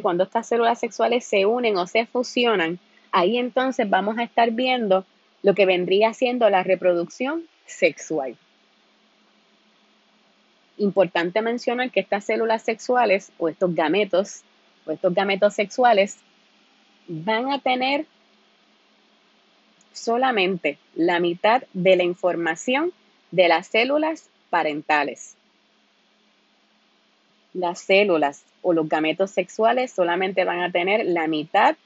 cuando 0.00 0.24
estas 0.24 0.46
células 0.46 0.78
sexuales 0.78 1.24
se 1.24 1.44
unen 1.44 1.76
o 1.76 1.86
se 1.86 2.06
fusionan, 2.06 2.78
ahí 3.10 3.36
entonces 3.36 3.88
vamos 3.88 4.18
a 4.18 4.22
estar 4.22 4.50
viendo 4.52 5.04
lo 5.42 5.54
que 5.54 5.66
vendría 5.66 6.14
siendo 6.14 6.48
la 6.48 6.62
reproducción 6.62 7.44
sexual. 7.66 8.36
Importante 10.78 11.42
mencionar 11.42 11.90
que 11.90 12.00
estas 12.00 12.24
células 12.24 12.62
sexuales 12.62 13.32
o 13.38 13.48
estos 13.48 13.74
gametos 13.74 14.42
o 14.86 14.90
estos 14.90 15.14
gametos 15.14 15.54
sexuales 15.54 16.18
van 17.06 17.52
a 17.52 17.58
tener 17.58 18.06
solamente 19.92 20.78
la 20.94 21.20
mitad 21.20 21.62
de 21.72 21.96
la 21.96 22.02
información 22.02 22.92
de 23.30 23.48
las 23.48 23.66
células 23.66 24.28
parentales. 24.50 25.36
Las 27.54 27.80
células 27.80 28.44
o 28.62 28.72
los 28.72 28.88
gametos 28.88 29.30
sexuales 29.30 29.92
solamente 29.92 30.44
van 30.44 30.62
a 30.62 30.72
tener 30.72 31.04
la 31.04 31.26
mitad 31.26 31.76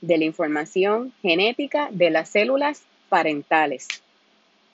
de 0.00 0.18
la 0.18 0.24
información 0.24 1.12
genética 1.22 1.88
de 1.90 2.10
las 2.10 2.28
células 2.28 2.82
parentales. 3.08 3.88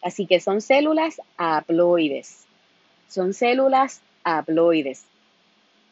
Así 0.02 0.26
que 0.26 0.40
son 0.40 0.60
células 0.60 1.20
haploides. 1.36 2.44
Son 3.12 3.34
células 3.34 4.00
haploides. 4.24 5.04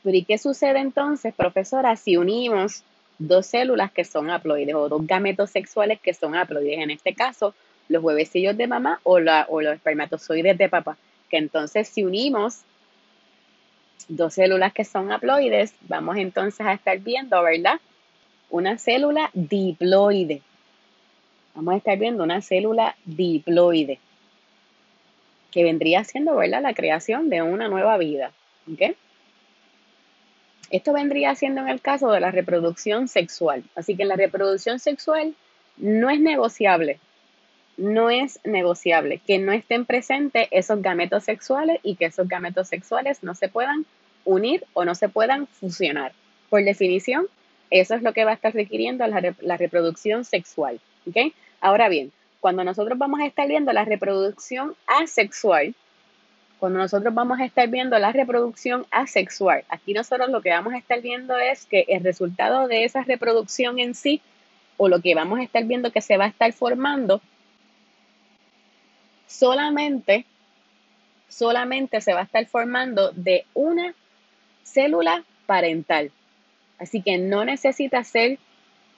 Pero 0.03 0.17
¿y 0.17 0.25
qué 0.25 0.39
sucede 0.39 0.79
entonces, 0.79 1.35
profesora, 1.35 1.95
si 1.97 2.17
unimos 2.17 2.83
dos 3.19 3.45
células 3.45 3.93
que 3.93 4.05
son 4.05 4.31
haploides 4.31 4.75
o 4.75 4.89
dos 4.89 5.07
gametos 5.07 5.51
sexuales 5.51 6.01
que 6.01 6.15
son 6.15 6.35
haploides? 6.35 6.79
En 6.79 6.91
este 6.91 7.15
caso, 7.15 7.55
los 7.89 8.03
huevecillos 8.03 8.57
de 8.57 8.67
mamá 8.67 9.01
o, 9.03 9.19
o 9.49 9.61
los 9.61 9.75
espermatozoides 9.75 10.57
de 10.57 10.69
papá 10.71 10.97
que 11.31 11.37
entonces 11.37 11.89
si 11.89 12.05
unimos 12.05 12.63
dos 14.09 14.35
células 14.35 14.73
que 14.73 14.85
son 14.85 15.13
haploides, 15.13 15.75
vamos 15.83 16.17
entonces 16.17 16.67
a 16.67 16.73
estar 16.73 16.99
viendo, 16.99 17.41
¿verdad? 17.43 17.81
Una 18.49 18.79
célula 18.79 19.31
diploide. 19.35 20.43
Vamos 21.55 21.75
a 21.75 21.77
estar 21.77 21.99
viendo 21.99 22.25
una 22.25 22.41
célula 22.41 22.97
diploide, 23.05 23.99
que 25.51 25.65
vendría 25.65 26.05
siendo, 26.05 26.37
¿verdad? 26.37 26.63
La 26.63 26.75
creación 26.75 27.29
de 27.29 27.43
una 27.43 27.69
nueva 27.69 27.97
vida. 27.99 28.33
Esto 30.71 30.93
vendría 30.93 31.35
siendo 31.35 31.63
en 31.63 31.69
el 31.69 31.81
caso 31.81 32.11
de 32.13 32.21
la 32.21 32.31
reproducción 32.31 33.09
sexual. 33.09 33.65
Así 33.75 33.97
que 33.97 34.05
la 34.05 34.17
reproducción 34.17 34.79
sexual 34.79 35.35
no 35.77 36.11
es 36.11 36.21
negociable, 36.21 37.01
no 37.77 38.11
es 38.11 38.39
negociable 38.45 39.21
que 39.27 39.39
no 39.39 39.53
estén 39.53 39.87
presentes 39.87 40.49
esos 40.51 40.83
gametos 40.83 41.25
sexuales 41.25 41.81
y 41.83 41.97
que 41.97 42.07
esos 42.07 42.29
gametos 42.29 42.69
sexuales 42.69 43.23
no 43.23 43.35
se 43.35 43.49
puedan 43.49 43.87
unir 44.25 44.65
o 44.75 44.85
no 44.85 44.95
se 44.95 45.09
puedan 45.09 45.47
fusionar. 45.47 46.13
Por 46.51 46.63
definición, 46.63 47.27
eso 47.71 47.95
es 47.95 48.03
lo 48.03 48.13
que 48.13 48.25
va 48.25 48.33
a 48.33 48.35
estar 48.35 48.53
requiriendo 48.53 49.07
la, 49.07 49.57
reproducción 49.57 50.25
sexual. 50.25 50.81
Ahora 51.61 51.89
bien, 51.89 52.13
cuando 52.41 52.65
nosotros 52.65 52.99
vamos 52.99 53.21
a 53.21 53.27
estar 53.27 53.47
viendo 53.47 53.73
la 53.73 53.85
reproducción 53.85 54.75
asexual, 54.87 55.75
cuando 56.59 56.79
nosotros 56.79 57.15
vamos 57.15 57.41
a 57.41 57.45
estar 57.45 57.69
viendo 57.69 57.99
la 57.99 58.13
reproducción 58.13 58.87
asexual, 58.91 59.65
aquí 59.69 59.95
nosotros 59.95 60.29
lo 60.31 60.43
que 60.43 60.51
vamos 60.51 60.75
a 60.75 60.79
estar 60.79 61.01
viendo 61.01 61.39
es 61.39 61.67
que 61.67 61.85
el 61.89 62.03
resultado 62.03 62.69
de 62.69 62.85
esa 62.85 63.03
reproducción 63.03 63.79
en 63.79 63.95
sí, 63.95 64.21
o 64.77 64.89
lo 64.89 65.01
que 65.01 65.15
vamos 65.15 65.39
a 65.39 65.43
estar 65.43 65.65
viendo 65.65 65.93
que 65.93 66.01
se 66.01 66.17
va 66.17 66.25
a 66.25 66.29
estar 66.29 66.53
formando, 66.53 67.21
solamente, 69.27 70.25
solamente 71.29 72.01
se 72.01 72.15
va 72.15 72.21
a 72.21 72.25
estar 72.25 72.47
formando 72.47 73.11
de 73.13 73.45
una 73.55 73.95
célula 74.65 75.25
parental. 75.47 76.11
Así 76.79 77.03
que 77.03 77.19
no 77.19 77.45
necesita 77.45 78.03
ser, 78.05 78.39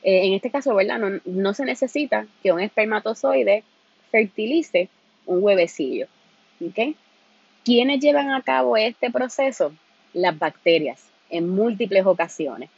eh, 0.03 0.27
en 0.27 0.33
este 0.35 0.51
caso, 0.51 0.75
¿verdad? 0.75 1.21
No, 1.25 1.55
se 1.55 1.65
necesita 1.65 2.27
que 2.43 2.53
un 2.53 2.61
espermatozoide 2.61 3.63
fertilice 4.11 4.89
un 5.27 5.43
huevecillo. 5.43 6.07
¿Quiénes 7.65 8.01
llevan 8.01 8.31
a 8.31 8.43
cabo 8.43 8.77
este 8.77 9.11
proceso? 9.11 9.73
Las 10.13 10.39
bacterias, 10.39 11.05
en 11.31 11.49
múltiples 11.49 12.05
ocasiones. 12.05 12.69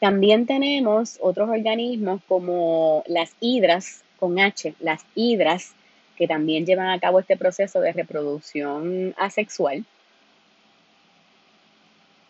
También 0.00 0.46
tenemos 0.46 1.18
otros 1.20 1.48
organismos 1.48 2.20
como 2.26 3.04
las 3.06 3.36
hidras, 3.40 4.02
con 4.18 4.38
H, 4.38 4.74
las 4.80 5.04
hidras, 5.14 5.74
que 6.16 6.26
también 6.26 6.66
llevan 6.66 6.90
a 6.90 7.00
cabo 7.00 7.20
este 7.20 7.36
proceso 7.36 7.80
de 7.80 7.92
reproducción 7.92 9.14
asexual. 9.18 9.84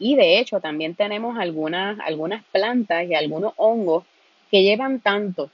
Y 0.02 0.16
de 0.16 0.40
hecho 0.40 0.59
también 0.59 0.97
tenemos 0.97 1.38
algunas, 1.38 1.97
algunas 2.00 2.42
plantas 2.50 3.06
y 3.06 3.14
algunos 3.14 3.52
hongos 3.56 4.04
que 4.50 4.64
llevan 4.64 4.99
tanto 4.99 5.49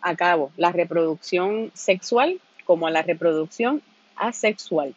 a 0.00 0.16
cabo 0.16 0.52
la 0.56 0.72
reproducción 0.72 1.70
sexual 1.74 2.40
como 2.64 2.88
la 2.88 3.02
reproducción 3.02 3.82
asexual. 4.16 4.94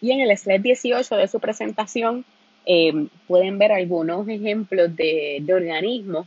Y 0.00 0.12
en 0.12 0.22
el 0.22 0.34
slide 0.34 0.62
18 0.62 1.14
de 1.14 1.28
su 1.28 1.40
presentación 1.40 2.24
eh, 2.64 3.06
pueden 3.28 3.58
ver 3.58 3.70
algunos 3.70 4.26
ejemplos 4.28 4.96
de, 4.96 5.44
organismos 5.52 6.26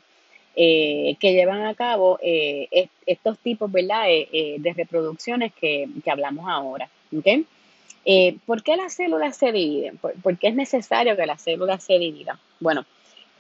eh, 0.56 1.16
que 1.20 1.34
llevan 1.34 1.66
a 1.66 1.74
cabo 1.74 2.20
eh, 2.22 2.88
estos 3.08 3.40
tipos 3.40 3.72
¿verdad? 3.72 4.06
de 4.06 4.74
reproducciones 4.78 5.54
que, 5.60 5.90
hablamos 6.06 6.46
ahora. 6.48 6.88
¿okay? 7.18 7.48
Eh, 8.10 8.38
¿Por 8.46 8.64
qué 8.64 8.78
las 8.78 8.94
células 8.94 9.36
se 9.36 9.52
dividen? 9.52 9.98
¿Por, 9.98 10.38
qué 10.38 10.48
es 10.48 10.56
necesario 10.56 11.18
que 11.18 11.26
las 11.26 11.42
células 11.42 11.84
se 11.84 12.00
dividan? 12.00 12.40
Bueno, 12.62 12.86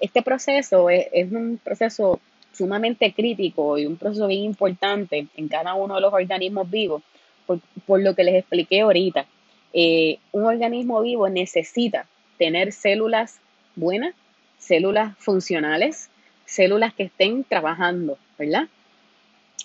este 0.01 0.21
proceso 0.21 0.89
es, 0.89 1.31
un 1.31 1.57
proceso 1.63 2.19
sumamente 2.51 3.13
crítico 3.13 3.77
y 3.77 3.86
un 3.86 3.95
proceso 3.95 4.27
bien 4.27 4.43
importante 4.43 5.27
en 5.38 5.47
cada 5.47 5.74
uno 5.74 5.95
de 5.95 6.01
los 6.01 6.13
organismos 6.13 6.69
vivos, 6.69 7.01
por, 7.45 8.01
lo 8.01 8.13
que 8.13 8.25
les 8.25 8.36
expliqué 8.36 8.81
ahorita. 8.81 9.25
Eh, 9.71 10.19
un 10.34 10.43
organismo 10.43 11.01
vivo 11.01 11.30
necesita 11.30 12.06
tener 12.38 12.73
células 12.73 13.39
buenas, 13.77 14.15
células 14.60 15.17
funcionales, 15.17 16.10
células 16.45 16.93
que 16.93 17.03
estén 17.03 17.45
trabajando, 17.45 18.17
¿verdad? 18.38 18.67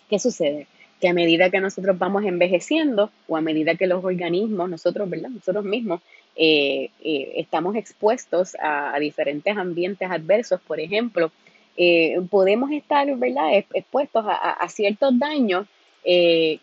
¿Qué 0.08 0.20
sucede? 0.20 0.68
Que 1.02 1.08
a 1.08 1.14
medida 1.14 1.50
que 1.50 1.58
nosotros 1.58 1.98
vamos 1.98 2.24
envejeciendo 2.24 3.10
o 3.26 3.36
a 3.36 3.40
medida 3.40 3.74
que 3.74 3.88
los 3.88 4.04
organismos, 4.04 4.70
nosotros, 4.70 5.10
¿verdad? 5.10 5.30
Nosotros 5.30 5.64
mismos 5.64 6.00
eh, 6.36 6.90
eh, 7.02 7.32
estamos 7.38 7.74
expuestos 7.74 8.56
a, 8.62 8.96
diferentes 9.00 9.56
ambientes 9.56 10.08
adversos, 10.08 10.60
por 10.60 10.78
ejemplo, 10.78 11.32
eh, 11.76 12.20
podemos 12.30 12.70
estar, 12.70 13.12
¿verdad? 13.16 13.64
Expuestos 13.74 14.24
a, 14.28 14.68
ciertos 14.68 15.18
daños 15.18 15.66
que, 16.04 16.60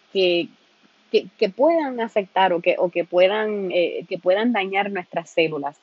que, 1.12 1.50
puedan 1.50 2.00
afectar 2.00 2.54
o 2.54 2.62
que, 2.62 2.78
o 2.80 2.90
que, 2.90 3.04
puedan, 3.04 3.68
que 3.68 4.20
puedan 4.24 4.54
dañar 4.54 4.90
nuestras 4.90 5.32
células. 5.32 5.76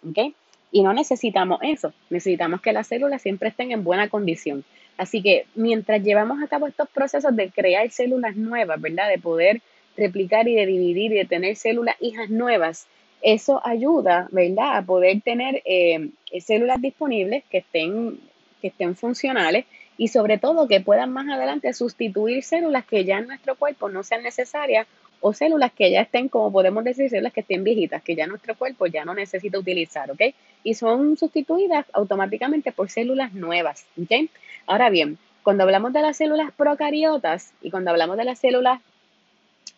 Y 0.73 0.83
no 0.83 0.95
necesitamos 0.95 1.59
eso, 1.61 1.93
necesitamos 2.09 2.63
que 2.63 2.73
las 2.73 2.87
células 2.87 3.21
siempre 3.21 3.51
estén 3.51 3.71
en 3.73 3.85
buena 3.85 4.09
condición. 4.09 4.65
Así 4.97 5.23
que 5.23 5.47
mientras 5.55 6.03
llevamos 6.03 6.43
a 6.43 6.49
cabo 6.49 6.67
estos 6.67 6.89
procesos 6.89 7.35
de 7.37 7.51
crear 7.51 7.91
células 7.91 8.37
nuevas, 8.37 8.81
¿verdad? 8.81 9.09
De 9.09 9.19
poder 9.19 9.61
replicar 9.97 10.49
y 10.49 10.55
de 10.55 10.67
dividir 10.67 11.13
y 11.13 11.17
de 11.17 11.25
tener 11.25 11.57
células 11.57 11.97
hijas 12.01 12.31
nuevas, 12.31 12.87
eso 13.23 13.61
ayuda, 13.65 14.29
¿verdad? 14.31 14.77
A 14.79 14.83
poder 14.83 15.21
tener 15.23 15.63
eh, 15.65 16.11
células 16.41 16.81
disponibles 16.81 17.45
que 17.51 17.59
estén, 17.59 18.21
que 18.61 18.69
estén 18.69 18.97
funcionales 18.97 19.65
y 19.99 20.09
sobre 20.09 20.39
todo 20.39 20.69
que 20.69 20.81
puedan 20.81 21.13
más 21.13 21.29
adelante 21.29 21.73
sustituir 21.73 22.43
células 22.43 22.85
que 22.85 23.05
ya 23.05 23.19
en 23.19 23.29
nuestro 23.29 23.57
cuerpo 23.57 23.89
no 23.89 24.03
sean 24.03 24.23
necesarias 24.23 24.87
o 25.21 25.33
células 25.33 25.73
que 25.73 25.91
ya 25.91 26.03
estén, 26.03 26.29
como 26.29 26.53
podemos 26.53 26.85
decir, 26.85 27.11
células 27.11 27.33
que 27.33 27.41
estén 27.41 27.65
viejitas, 27.65 28.03
que 28.03 28.15
ya 28.15 28.27
nuestro 28.27 28.55
cuerpo 28.57 28.87
ya 28.87 29.05
no 29.05 29.15
necesita 29.15 29.59
utilizar, 29.59 30.11
¿ok? 30.11 30.21
Y 30.63 30.75
son 30.75 31.17
sustituidas 31.17 31.87
automáticamente 31.93 32.73
por 32.73 32.91
células 32.91 33.33
nuevas, 33.33 33.87
¿ok? 34.01 34.29
Ahora 34.67 34.91
bien, 34.91 35.19
cuando 35.43 35.63
hablamos 35.63 35.93
de 35.93 36.03
las 36.03 36.17
células 36.17 36.51
procariotas 36.53 37.53
y 37.63 37.71
cuando 37.71 37.91
hablamos 37.91 38.17
de 38.17 38.25
las 38.25 38.39
células 38.39 38.81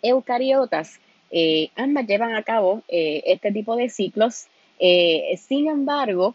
eucariotas, 0.03 1.01
eh, 1.31 1.71
ambas 1.77 2.07
llevan 2.07 2.35
a 2.35 2.43
cabo 2.43 2.83
eh, 2.89 3.23
este 3.27 3.53
tipo 3.53 3.77
de 3.77 3.91
ciclos. 3.91 4.47
Eh, 4.79 5.39
sin 5.39 5.69
embargo, 5.69 6.35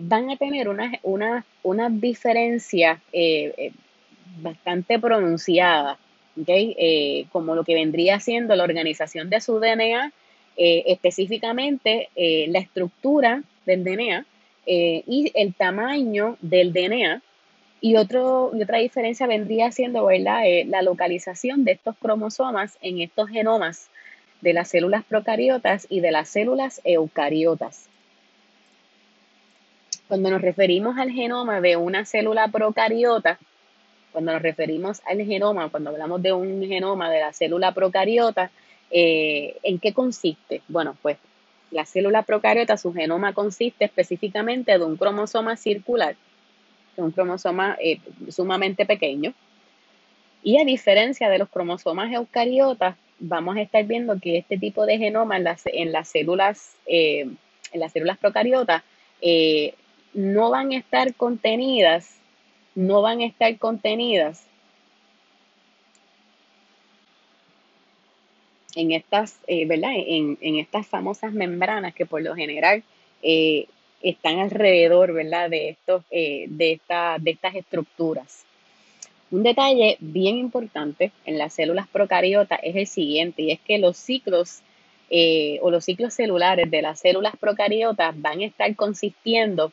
van 0.00 0.30
a 0.30 0.36
tener 0.36 0.68
una, 0.68 0.92
una, 1.02 1.44
una 1.62 1.90
diferencia 1.90 3.02
bastante 4.40 4.98
pronunciada, 4.98 5.98
¿okay? 6.40 7.26
como 7.32 7.54
lo 7.54 7.64
que 7.64 7.74
vendría 7.74 8.20
siendo 8.20 8.54
la 8.56 8.64
organización 8.64 9.30
de 9.30 9.40
su 9.40 9.58
DNA, 9.58 10.12
específicamente 10.56 12.08
la 12.16 12.58
estructura 12.58 13.42
del 13.64 13.84
DNA 13.84 14.24
y 14.66 15.30
el 15.34 15.54
tamaño 15.54 16.36
del 16.40 16.72
DNA 16.72 17.22
y, 17.80 17.92
y 17.92 17.96
otra 17.96 18.78
diferencia 18.78 19.26
vendría 19.26 19.70
siendo. 19.70 20.10
Eh, 20.10 20.64
la 20.68 20.82
localización 20.82 21.64
de 21.64 21.72
estos 21.72 21.96
cromosomas 21.96 22.78
en 22.82 23.00
estos 23.00 23.28
genomas 23.28 23.88
de 24.40 24.52
las 24.52 24.68
células 24.68 25.04
procariotas 25.04 25.86
y 25.88 26.00
de 26.00 26.10
las 26.10 26.28
células 26.28 26.80
eucariotas. 26.84 27.88
Cuando 30.06 30.30
nos 30.30 30.40
referimos 30.40 30.96
al 30.96 31.10
genoma 31.10 31.60
de 31.60 31.76
una 31.76 32.04
célula 32.04 32.48
procariota, 32.48 33.38
cuando 34.12 34.32
nos 34.32 34.42
referimos 34.42 35.00
al 35.06 35.24
genoma, 35.24 35.68
cuando 35.68 35.90
hablamos 35.90 36.22
de 36.22 36.32
un 36.32 36.66
genoma 36.66 37.10
de 37.10 37.20
la 37.20 37.32
célula 37.32 37.72
procariota, 37.72 38.50
eh, 38.90 39.56
¿en 39.62 39.78
qué 39.78 39.92
consiste? 39.92 40.62
Bueno, 40.68 40.96
pues 41.02 41.18
la 41.70 41.84
célula 41.84 42.22
procariota, 42.22 42.76
su 42.76 42.92
genoma 42.92 43.34
consiste 43.34 43.84
específicamente 43.84 44.78
de 44.78 44.84
un 44.84 44.96
cromosoma 44.96 45.56
circular 45.56 46.16
un 46.96 47.12
cromosoma 47.12 47.76
eh, 47.80 48.00
sumamente 48.28 48.84
pequeño. 48.84 49.32
Y 50.42 50.60
a 50.60 50.64
diferencia 50.64 51.28
de 51.28 51.38
los 51.38 51.48
cromosomas 51.48 52.12
eucariotas, 52.12 52.96
vamos 53.20 53.56
a 53.56 53.60
estar 53.60 53.84
viendo 53.84 54.18
que 54.18 54.38
este 54.38 54.58
tipo 54.58 54.84
de 54.84 54.98
genoma 54.98 55.36
en 55.36 55.44
las, 55.44 55.62
en 55.66 55.92
las 55.92 56.08
células, 56.08 56.74
eh, 56.86 57.28
en 57.72 57.80
las 57.80 57.92
células 57.92 58.18
procariotas, 58.18 58.82
no 60.12 60.50
van 60.50 60.72
a 60.72 60.76
estar 60.76 61.14
contenidas, 61.14 62.17
no 62.74 63.02
van 63.02 63.20
a 63.20 63.26
estar 63.26 63.56
contenidas 63.58 64.44
en 68.74 68.92
estas, 68.92 69.38
¿verdad? 69.66 69.92
En, 69.94 70.38
en, 70.40 70.56
estas 70.56 70.86
famosas 70.86 71.32
membranas 71.32 71.94
que 71.94 72.06
por 72.06 72.22
lo 72.22 72.34
general 72.34 72.84
están 74.02 74.38
alrededor, 74.38 75.12
¿verdad? 75.12 75.50
De, 75.50 75.70
estos, 75.70 76.04
eh, 76.10 76.46
de, 76.48 76.72
esta, 76.72 77.16
de 77.18 77.32
estas 77.32 77.54
estructuras. 77.54 78.44
Un 79.30 79.42
detalle 79.42 79.96
bien 80.00 80.38
importante 80.38 81.12
en 81.26 81.38
las 81.38 81.52
células 81.54 81.86
procariotas 81.88 82.60
es 82.62 82.76
el 82.76 82.86
siguiente, 82.86 83.42
y 83.42 83.50
es 83.50 83.60
que 83.60 83.78
los 83.78 83.96
ciclos 83.96 84.60
eh, 85.10 85.58
o 85.62 85.70
los 85.70 85.84
ciclos 85.84 86.14
celulares 86.14 86.70
de 86.70 86.82
las 86.82 87.00
células 87.00 87.34
procariotas 87.36 88.20
van 88.20 88.40
a 88.40 88.46
estar 88.46 88.74
consistiendo 88.76 89.72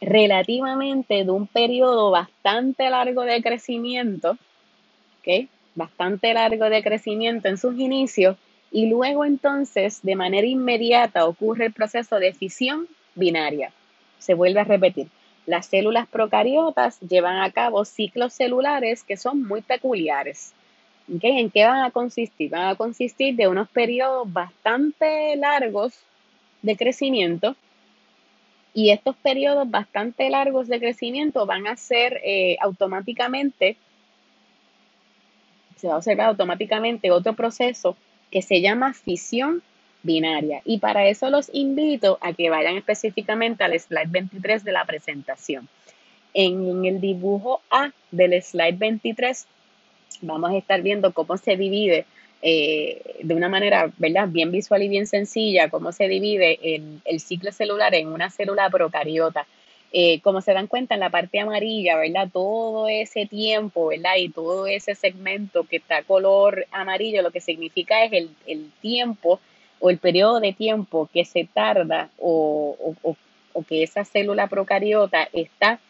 relativamente 0.00 1.24
de 1.24 1.30
un 1.30 1.46
periodo 1.46 2.10
bastante 2.10 2.88
largo 2.88 3.22
de 3.22 3.42
crecimiento, 3.42 4.38
¿ok? 5.20 5.48
Bastante 5.74 6.32
largo 6.34 6.70
de 6.70 6.82
crecimiento 6.82 7.48
en 7.48 7.58
sus 7.58 7.78
inicios 7.78 8.36
y 8.72 8.86
luego 8.86 9.24
entonces 9.24 10.00
de 10.02 10.16
manera 10.16 10.46
inmediata 10.46 11.26
ocurre 11.26 11.66
el 11.66 11.72
proceso 11.72 12.18
de 12.18 12.32
fisión 12.32 12.88
binaria. 13.14 13.72
Se 14.18 14.34
vuelve 14.34 14.60
a 14.60 14.64
repetir. 14.64 15.08
Las 15.46 15.66
células 15.66 16.06
procariotas 16.06 17.00
llevan 17.00 17.38
a 17.38 17.50
cabo 17.50 17.84
ciclos 17.84 18.32
celulares 18.32 19.02
que 19.04 19.16
son 19.16 19.46
muy 19.46 19.62
peculiares. 19.62 20.52
¿En 21.08 21.50
qué 21.50 21.66
van 21.66 21.82
a 21.82 21.90
consistir? 21.90 22.50
Van 22.50 22.68
a 22.68 22.74
consistir 22.76 23.34
de 23.34 23.48
unos 23.48 23.68
periodos 23.68 24.32
bastante 24.32 25.34
largos 25.36 25.94
de 26.62 26.76
crecimiento 26.76 27.56
y 28.74 28.90
estos 28.90 29.16
periodos 29.16 29.70
bastante 29.70 30.30
largos 30.30 30.68
de 30.68 30.78
crecimiento 30.78 31.46
van 31.46 31.66
a 31.66 31.76
ser 31.76 32.20
eh, 32.24 32.56
automáticamente, 32.60 33.76
se 35.76 35.88
va 35.88 35.94
a 35.94 35.96
observar 35.96 36.26
automáticamente 36.28 37.10
otro 37.10 37.34
proceso 37.34 37.96
que 38.30 38.42
se 38.42 38.60
llama 38.60 38.94
fisión 38.94 39.62
binaria. 40.02 40.62
Y 40.64 40.78
para 40.78 41.06
eso 41.06 41.30
los 41.30 41.50
invito 41.52 42.18
a 42.20 42.32
que 42.32 42.50
vayan 42.50 42.76
específicamente 42.76 43.64
al 43.64 43.78
slide 43.78 44.10
23 44.10 44.64
de 44.64 44.72
la 44.72 44.84
presentación. 44.84 45.68
En 46.32 46.84
el 46.84 47.00
dibujo 47.00 47.60
A 47.70 47.90
del 48.10 48.40
slide 48.42 48.78
23 48.78 49.46
vamos 50.22 50.50
a 50.50 50.56
estar 50.56 50.80
viendo 50.82 51.12
cómo 51.12 51.36
se 51.36 51.56
divide 51.56 52.06
eh, 52.42 53.18
de 53.22 53.34
una 53.34 53.48
manera, 53.48 53.90
¿verdad? 53.98 54.28
Bien 54.28 54.50
visual 54.50 54.82
y 54.82 54.88
bien 54.88 55.06
sencilla, 55.06 55.68
cómo 55.68 55.92
se 55.92 56.08
divide 56.08 56.58
el, 56.62 57.00
el 57.04 57.20
ciclo 57.20 57.52
celular 57.52 57.94
en 57.94 58.08
una 58.08 58.30
célula 58.30 58.70
procariota. 58.70 59.46
Eh, 59.92 60.20
como 60.20 60.40
se 60.40 60.52
dan 60.52 60.68
cuenta 60.68 60.94
en 60.94 61.00
la 61.00 61.10
parte 61.10 61.40
amarilla, 61.40 61.96
¿verdad? 61.96 62.28
Todo 62.32 62.86
ese 62.88 63.26
tiempo, 63.26 63.88
¿verdad? 63.88 64.16
Y 64.18 64.28
todo 64.28 64.66
ese 64.68 64.94
segmento 64.94 65.64
que 65.64 65.76
está 65.76 66.04
color 66.04 66.66
amarillo, 66.70 67.22
lo 67.22 67.32
que 67.32 67.40
significa 67.40 68.04
es 68.04 68.12
el, 68.46 68.70
tiempo 68.80 69.40
o 69.80 69.90
el 69.90 69.98
periodo 69.98 70.38
de 70.38 70.52
tiempo 70.52 71.08
que 71.12 71.24
se 71.24 71.48
tarda 71.52 72.08
o, 72.18 72.94
o, 73.02 73.16
o 73.52 73.62
que 73.64 73.82
esa 73.82 74.04
célula 74.04 74.46
procariota 74.46 75.28
está 75.32 75.80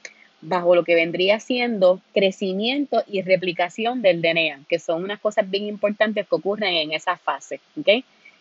bajo 0.42 0.74
lo 0.74 0.84
que 0.84 0.94
vendría 0.94 1.40
siendo 1.40 2.00
crecimiento 2.14 3.02
y 3.06 3.22
replicación 3.22 4.02
del 4.02 4.22
DNA, 4.22 4.60
que 4.68 4.78
son 4.78 5.04
unas 5.04 5.20
cosas 5.20 5.48
bien 5.50 5.66
importantes 5.66 6.26
que 6.26 6.34
ocurren 6.34 6.74
en 6.74 6.92
esa 6.92 7.16
fase. 7.16 7.60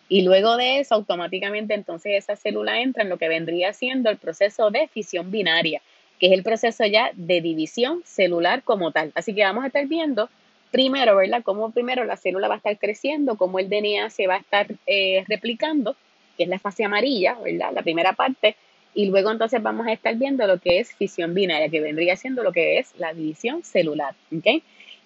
Y 0.08 0.22
luego 0.22 0.56
de 0.56 0.80
eso, 0.80 0.94
automáticamente 0.94 1.74
entonces 1.74 2.12
esa 2.16 2.36
célula 2.36 2.80
entra 2.80 3.02
en 3.02 3.08
lo 3.08 3.18
que 3.18 3.28
vendría 3.28 3.72
siendo 3.72 4.10
el 4.10 4.16
proceso 4.16 4.70
de 4.70 4.88
fisión 4.88 5.30
binaria, 5.30 5.82
que 6.18 6.26
es 6.26 6.32
el 6.32 6.42
proceso 6.42 6.84
ya 6.84 7.10
de 7.14 7.40
división 7.40 8.02
celular 8.04 8.62
como 8.62 8.90
tal. 8.90 9.12
Así 9.14 9.34
que 9.34 9.44
vamos 9.44 9.64
a 9.64 9.68
estar 9.68 9.86
viendo 9.86 10.28
primero, 10.70 11.16
¿verdad? 11.16 11.42
Cómo 11.44 11.70
primero 11.70 12.04
la 12.04 12.16
célula 12.16 12.48
va 12.48 12.54
a 12.54 12.58
estar 12.58 12.78
creciendo, 12.78 13.36
cómo 13.36 13.58
el 13.58 13.68
DNA 13.68 14.10
se 14.10 14.26
va 14.26 14.34
a 14.34 14.38
estar 14.38 14.66
eh, 14.86 15.24
replicando, 15.28 15.96
que 16.36 16.44
es 16.44 16.48
la 16.48 16.58
fase 16.58 16.84
amarilla, 16.84 17.36
¿verdad? 17.42 17.72
La 17.72 17.82
primera 17.82 18.12
parte, 18.12 18.56
y 18.94 19.06
luego 19.06 19.30
entonces 19.30 19.62
vamos 19.62 19.86
a 19.86 19.92
estar 19.92 20.14
viendo 20.16 20.46
lo 20.46 20.58
que 20.58 20.80
es 20.80 20.92
fisión 20.94 21.34
binaria, 21.34 21.68
que 21.68 21.80
vendría 21.80 22.16
siendo 22.16 22.42
lo 22.42 22.52
que 22.52 22.78
es 22.78 22.92
la 22.98 23.12
división 23.14 23.62
celular. 23.62 24.14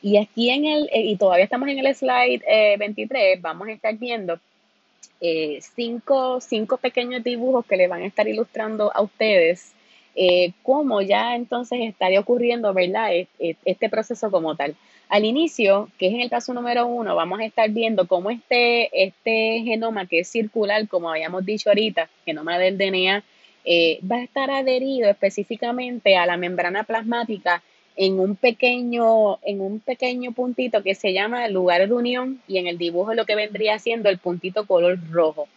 Y 0.02 0.16
aquí 0.16 0.50
en 0.50 0.64
el, 0.64 0.88
eh, 0.92 1.02
y 1.02 1.16
todavía 1.16 1.44
estamos 1.44 1.68
en 1.68 1.78
el 1.78 1.94
slide 1.94 2.42
23, 2.78 3.22
eh, 3.22 3.38
vamos 3.40 3.68
a 3.68 3.72
estar 3.72 3.96
viendo 3.96 4.38
eh, 5.20 5.58
cinco, 5.74 6.40
cinco, 6.40 6.76
pequeños 6.78 7.22
dibujos 7.22 7.64
que 7.66 7.76
le 7.76 7.88
van 7.88 8.02
a 8.02 8.06
estar 8.06 8.26
ilustrando 8.28 8.90
a 8.94 9.02
ustedes 9.02 9.72
cómo 10.62 11.02
ya 11.02 11.34
entonces 11.34 11.80
estaría 11.82 12.20
ocurriendo, 12.20 12.72
¿verdad? 12.72 13.10
Este 13.64 13.88
proceso 13.88 14.30
como 14.30 14.54
tal. 14.54 14.76
Al 15.08 15.24
inicio, 15.24 15.88
que 15.98 16.06
es 16.06 16.14
en 16.14 16.20
el 16.20 16.30
paso 16.30 16.54
número 16.54 16.86
uno, 16.86 17.16
vamos 17.16 17.40
a 17.40 17.44
estar 17.44 17.68
viendo 17.70 18.06
cómo 18.06 18.30
este, 18.30 18.90
este 19.04 19.62
genoma 19.64 20.06
que 20.06 20.20
es 20.20 20.28
circular, 20.28 20.86
como 20.86 21.10
habíamos 21.10 21.44
dicho 21.44 21.68
ahorita, 21.68 22.08
genoma 22.24 22.58
del 22.58 22.78
DNA, 22.78 23.24
eh, 23.64 23.98
va 24.10 24.16
a 24.16 24.22
estar 24.22 24.50
adherido 24.50 25.08
específicamente 25.08 26.16
a 26.16 26.26
la 26.26 26.36
membrana 26.36 26.84
plasmática 26.84 27.62
en 27.96 28.18
un 28.18 28.36
pequeño, 28.36 29.38
en 29.42 29.60
un 29.60 29.80
pequeño 29.80 30.32
puntito 30.32 30.82
que 30.82 30.94
se 30.94 31.12
llama 31.12 31.48
lugar 31.48 31.86
de 31.86 31.94
unión 31.94 32.40
y 32.48 32.58
en 32.58 32.66
el 32.66 32.76
dibujo 32.76 33.14
lo 33.14 33.24
que 33.24 33.36
vendría 33.36 33.78
siendo 33.78 34.08
el 34.08 34.18
puntito 34.18 34.66
color 34.66 34.98
rojo. 35.10 35.48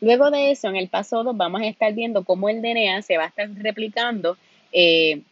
Luego 0.00 0.30
de 0.30 0.50
eso, 0.50 0.68
en 0.68 0.76
el 0.76 0.88
paso 0.88 1.22
2 1.22 1.36
vamos 1.36 1.62
a 1.62 1.66
estar 1.66 1.92
viendo 1.94 2.24
cómo 2.24 2.48
el 2.48 2.60
DNA 2.62 3.02
se 3.02 3.16
va 3.16 3.24
a 3.24 3.28
estar 3.28 3.48
replicando 3.54 4.36
eh, 4.72 5.22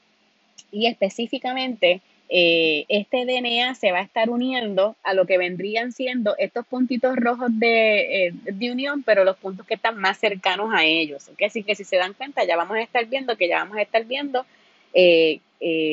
y 0.70 0.86
específicamente 0.86 2.00
eh, 2.34 2.86
este 2.88 3.26
DNA 3.26 3.74
se 3.74 3.92
va 3.92 3.98
a 3.98 4.02
estar 4.02 4.30
uniendo 4.30 4.96
a 5.02 5.12
lo 5.12 5.26
que 5.26 5.36
vendrían 5.36 5.92
siendo 5.92 6.34
estos 6.38 6.64
puntitos 6.66 7.14
rojos 7.16 7.50
de, 7.58 8.28
eh, 8.28 8.32
de 8.32 8.72
unión, 8.72 9.02
pero 9.02 9.22
los 9.22 9.36
puntos 9.36 9.66
que 9.66 9.74
están 9.74 9.98
más 9.98 10.16
cercanos 10.16 10.70
a 10.72 10.82
ellos. 10.82 11.30
Así 11.44 11.62
que 11.62 11.74
si 11.74 11.84
se 11.84 11.96
dan 11.96 12.14
cuenta, 12.14 12.42
ya 12.46 12.56
vamos 12.56 12.78
a 12.78 12.80
estar 12.80 13.04
viendo 13.04 13.36
que 13.36 13.48
ya 13.48 13.58
vamos 13.58 13.76
a 13.76 13.82
estar 13.82 14.06
viendo, 14.06 14.46
eh, 14.94 15.40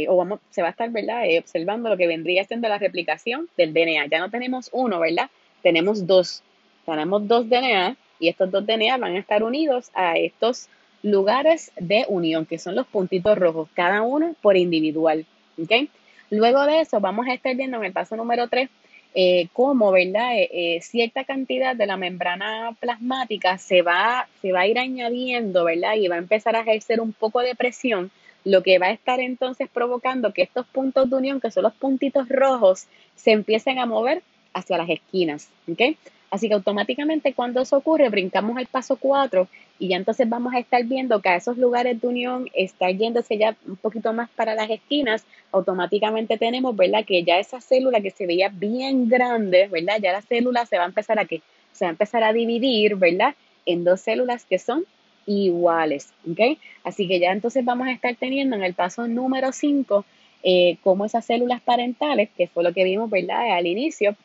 o 0.07 0.15
vamos, 0.15 0.39
se 0.49 0.61
va 0.61 0.69
a 0.69 0.71
estar, 0.71 0.89
¿verdad? 0.91 1.23
observando 1.37 1.89
lo 1.89 1.97
que 1.97 2.07
vendría 2.07 2.45
siendo 2.45 2.69
la 2.69 2.77
replicación 2.77 3.49
del 3.57 3.73
DNA. 3.73 4.05
Ya 4.05 4.19
no 4.19 4.29
tenemos 4.29 4.69
uno, 4.71 5.01
¿verdad? 5.01 5.29
Tenemos 5.61 6.07
dos. 6.07 6.41
Tenemos 6.85 7.27
dos 7.27 7.49
DNA 7.49 7.97
y 8.17 8.29
estos 8.29 8.49
dos 8.49 8.65
DNA 8.65 8.95
van 8.95 9.17
a 9.17 9.19
estar 9.19 9.43
unidos 9.43 9.91
a 9.93 10.17
estos 10.17 10.69
lugares 11.03 11.73
de 11.75 12.05
unión, 12.07 12.45
que 12.45 12.59
son 12.59 12.75
los 12.75 12.87
puntitos 12.87 13.37
rojos, 13.37 13.67
cada 13.73 14.03
uno 14.03 14.37
por 14.41 14.55
individual. 14.55 15.25
¿ok? 15.61 15.89
Luego 16.29 16.65
de 16.65 16.81
eso, 16.81 16.99
vamos 16.99 17.27
a 17.27 17.33
estar 17.33 17.55
viendo 17.55 17.77
en 17.77 17.85
el 17.85 17.93
paso 17.93 18.15
número 18.15 18.47
3 18.47 18.69
eh, 19.15 19.47
cómo, 19.53 19.91
¿verdad? 19.91 20.37
Eh, 20.37 20.49
eh, 20.51 20.81
cierta 20.81 21.23
cantidad 21.23 21.75
de 21.75 21.87
la 21.87 21.97
membrana 21.97 22.75
plasmática 22.79 23.57
se 23.57 23.81
va, 23.81 24.27
se 24.41 24.51
va 24.51 24.61
a 24.61 24.67
ir 24.67 24.77
añadiendo, 24.77 25.63
¿verdad? 25.63 25.95
Y 25.95 26.07
va 26.07 26.15
a 26.15 26.19
empezar 26.19 26.55
a 26.55 26.61
ejercer 26.61 27.01
un 27.01 27.13
poco 27.13 27.39
de 27.39 27.55
presión, 27.55 28.11
lo 28.45 28.61
que 28.61 28.77
va 28.77 28.87
a 28.87 28.91
estar 28.91 29.19
entonces 29.19 29.67
provocando 29.73 30.31
que 30.31 30.43
estos 30.43 30.67
puntos 30.67 31.09
de 31.09 31.15
unión, 31.15 31.41
que 31.41 31.49
son 31.49 31.63
los 31.63 31.73
puntitos 31.73 32.29
rojos, 32.29 32.85
se 33.15 33.31
empiecen 33.31 33.79
a 33.79 33.87
mover 33.87 34.21
hacia 34.53 34.77
las 34.77 34.89
esquinas, 34.89 35.49
¿ok? 35.67 35.97
Así 36.31 36.47
que 36.47 36.53
automáticamente 36.53 37.33
cuando 37.33 37.61
eso 37.61 37.77
ocurre, 37.77 38.09
brincamos 38.09 38.57
al 38.57 38.67
paso 38.67 38.97
4 38.97 39.47
y 39.79 39.87
ya 39.87 39.97
entonces 39.97 40.29
vamos 40.29 40.53
a 40.53 40.59
estar 40.59 40.83
viendo 40.83 41.21
que 41.21 41.29
a 41.29 41.35
esos 41.35 41.57
lugares 41.57 41.99
de 41.99 42.07
unión 42.07 42.49
está 42.53 42.91
yéndose 42.91 43.37
ya 43.37 43.55
un 43.65 43.77
poquito 43.77 44.13
más 44.13 44.29
para 44.31 44.53
las 44.53 44.69
esquinas, 44.69 45.25
automáticamente 45.51 46.37
tenemos, 46.37 46.75
¿verdad? 46.75 47.05
Que 47.05 47.23
ya 47.23 47.39
esa 47.39 47.61
célula 47.61 48.01
que 48.01 48.11
se 48.11 48.27
veía 48.27 48.49
bien 48.49 49.09
grande, 49.09 49.67
¿verdad? 49.67 49.99
Ya 50.01 50.11
la 50.11 50.21
célula 50.21 50.65
se 50.65 50.77
va 50.77 50.83
a 50.83 50.87
empezar 50.87 51.17
a 51.17 51.25
que 51.25 51.41
se 51.71 51.85
va 51.85 51.89
a 51.89 51.91
empezar 51.91 52.23
a 52.23 52.33
dividir, 52.33 52.95
¿verdad? 52.95 53.35
En 53.65 53.83
dos 53.83 54.01
células 54.01 54.45
que 54.45 54.59
son 54.59 54.85
iguales, 55.25 56.13
¿ok? 56.29 56.57
Así 56.83 57.07
que 57.07 57.19
ya 57.19 57.31
entonces 57.31 57.63
vamos 57.65 57.87
a 57.87 57.91
estar 57.91 58.15
teniendo 58.15 58.55
en 58.55 58.63
el 58.63 58.73
paso 58.73 59.07
número 59.07 59.51
5 59.51 60.05
eh, 60.43 60.77
como 60.83 61.05
esas 61.05 61.25
células 61.25 61.61
parentales, 61.61 62.29
que 62.37 62.47
fue 62.47 62.63
lo 62.63 62.73
que 62.73 62.83
vimos, 62.83 63.09
¿verdad? 63.09 63.51
Al 63.51 63.67
inicio, 63.67 64.15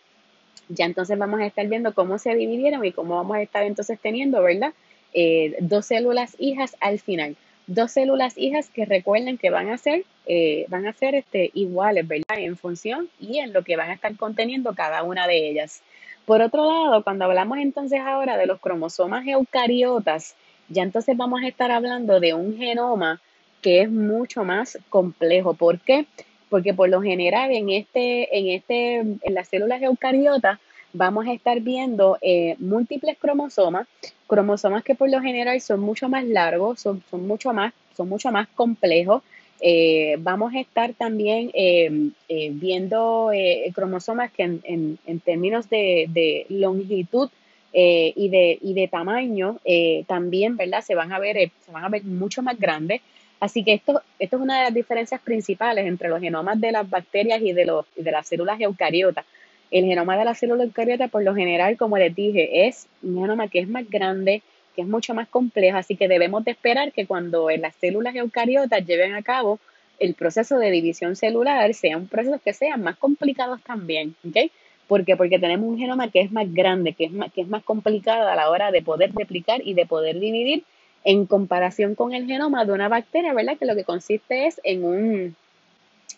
ya 0.68 0.86
entonces 0.86 1.18
vamos 1.18 1.40
a 1.40 1.46
estar 1.46 1.66
viendo 1.66 1.94
cómo 1.94 2.18
se 2.18 2.34
dividieron 2.34 2.84
y 2.84 2.92
cómo 2.92 3.16
vamos 3.16 3.36
a 3.36 3.42
estar 3.42 3.64
entonces 3.64 3.98
teniendo, 4.00 4.42
¿verdad? 4.42 4.72
Eh, 5.12 5.56
dos 5.60 5.86
células 5.86 6.34
hijas 6.38 6.76
al 6.80 6.98
final. 6.98 7.36
Dos 7.66 7.92
células 7.92 8.36
hijas 8.36 8.68
que 8.68 8.84
recuerden 8.84 9.38
que 9.38 9.50
van 9.50 9.70
a 9.70 9.78
ser, 9.78 10.04
eh, 10.26 10.66
van 10.68 10.86
a 10.86 10.92
ser 10.92 11.14
este, 11.14 11.50
iguales, 11.54 12.06
¿verdad? 12.06 12.38
En 12.38 12.56
función 12.56 13.08
y 13.18 13.38
en 13.38 13.52
lo 13.52 13.62
que 13.62 13.76
van 13.76 13.90
a 13.90 13.94
estar 13.94 14.14
conteniendo 14.16 14.74
cada 14.74 15.02
una 15.02 15.26
de 15.26 15.48
ellas. 15.48 15.82
Por 16.26 16.42
otro 16.42 16.66
lado, 16.66 17.04
cuando 17.04 17.26
hablamos 17.26 17.58
entonces 17.58 18.00
ahora 18.00 18.36
de 18.36 18.46
los 18.46 18.60
cromosomas 18.60 19.26
eucariotas, 19.26 20.34
ya 20.68 20.82
entonces 20.82 21.16
vamos 21.16 21.42
a 21.42 21.48
estar 21.48 21.70
hablando 21.70 22.20
de 22.20 22.34
un 22.34 22.56
genoma 22.56 23.20
que 23.60 23.82
es 23.82 23.90
mucho 23.90 24.44
más 24.44 24.78
complejo. 24.88 25.54
¿Por 25.54 25.80
qué? 25.80 26.06
Porque 26.54 26.72
por 26.72 26.88
lo 26.88 27.02
general 27.02 27.50
en 27.50 27.68
este, 27.68 28.38
en 28.38 28.46
este, 28.46 28.98
en 28.98 29.34
las 29.34 29.48
células 29.48 29.82
eucariotas 29.82 30.60
vamos 30.92 31.26
a 31.26 31.32
estar 31.32 31.58
viendo 31.58 32.16
eh, 32.22 32.54
múltiples 32.60 33.18
cromosomas, 33.18 33.88
cromosomas 34.28 34.84
que 34.84 34.94
por 34.94 35.10
lo 35.10 35.20
general 35.20 35.60
son 35.60 35.80
mucho 35.80 36.08
más 36.08 36.22
largos, 36.22 36.78
son, 36.78 37.02
son 37.10 37.26
mucho 37.26 37.52
más, 37.52 37.74
son 37.96 38.08
mucho 38.08 38.30
más 38.30 38.46
complejos. 38.54 39.24
Eh, 39.60 40.14
vamos 40.20 40.54
a 40.54 40.60
estar 40.60 40.94
también 40.94 41.50
eh, 41.54 42.12
viendo 42.52 43.32
cromosomas 43.74 44.30
que 44.30 44.44
en, 44.44 44.98
en, 45.04 45.20
términos 45.24 45.68
de, 45.68 46.06
de 46.08 46.46
longitud 46.50 47.30
y, 47.72 48.28
de, 48.28 48.58
y 48.62 48.74
de 48.74 48.86
tamaño 48.86 49.58
también, 50.06 50.56
¿verdad? 50.56 50.82
Se 50.82 50.94
van 50.94 51.12
a 51.12 51.18
ver, 51.18 51.50
se 51.66 51.72
van 51.72 51.82
a 51.82 51.88
ver 51.88 52.04
mucho 52.04 52.42
más 52.42 52.56
grandes. 52.60 53.00
Así 53.44 53.62
que 53.62 53.74
esto, 53.74 54.00
esto 54.18 54.36
es 54.36 54.42
una 54.42 54.56
de 54.56 54.64
las 54.64 54.72
diferencias 54.72 55.20
principales 55.20 55.84
entre 55.84 56.08
los 56.08 56.18
genomas 56.18 56.58
de 56.58 56.72
las 56.72 56.88
bacterias 56.88 57.42
y 57.42 57.52
de, 57.52 57.66
los, 57.66 57.84
de 57.94 58.10
las 58.10 58.26
células 58.26 58.58
eucariotas. 58.58 59.26
El 59.70 59.84
genoma 59.84 60.16
de 60.16 60.24
la 60.24 60.34
célula 60.34 60.64
eucariota, 60.64 61.08
por 61.08 61.22
lo 61.22 61.34
general, 61.34 61.76
como 61.76 61.98
les 61.98 62.16
dije, 62.16 62.66
es 62.66 62.86
un 63.02 63.20
genoma 63.20 63.48
que 63.48 63.58
es 63.58 63.68
más 63.68 63.86
grande, 63.90 64.40
que 64.74 64.80
es 64.80 64.88
mucho 64.88 65.12
más 65.12 65.28
complejo, 65.28 65.76
así 65.76 65.94
que 65.94 66.08
debemos 66.08 66.42
de 66.46 66.52
esperar 66.52 66.90
que 66.92 67.04
cuando 67.04 67.50
las 67.50 67.74
células 67.74 68.14
eucariotas 68.14 68.86
lleven 68.86 69.14
a 69.14 69.20
cabo 69.20 69.58
el 69.98 70.14
proceso 70.14 70.58
de 70.58 70.70
división 70.70 71.14
celular, 71.14 71.74
sea 71.74 71.98
un 71.98 72.08
proceso 72.08 72.40
que 72.42 72.54
sea 72.54 72.78
más 72.78 72.96
complicado 72.96 73.58
también, 73.58 74.14
¿ok? 74.26 74.50
¿Por 74.88 75.04
qué? 75.04 75.18
Porque 75.18 75.38
tenemos 75.38 75.68
un 75.68 75.76
genoma 75.76 76.10
que 76.10 76.22
es 76.22 76.32
más 76.32 76.50
grande, 76.50 76.94
que 76.94 77.04
es 77.04 77.12
más, 77.12 77.30
que 77.30 77.42
es 77.42 77.48
más 77.48 77.62
complicado 77.62 78.26
a 78.26 78.36
la 78.36 78.48
hora 78.48 78.70
de 78.70 78.80
poder 78.80 79.12
replicar 79.14 79.60
y 79.62 79.74
de 79.74 79.84
poder 79.84 80.18
dividir 80.18 80.64
en 81.04 81.26
comparación 81.26 81.94
con 81.94 82.14
el 82.14 82.26
genoma 82.26 82.64
de 82.64 82.72
una 82.72 82.88
bacteria, 82.88 83.34
¿verdad? 83.34 83.58
Que 83.58 83.66
lo 83.66 83.76
que 83.76 83.84
consiste 83.84 84.46
es 84.46 84.60
en 84.64 84.84
un, 84.84 85.36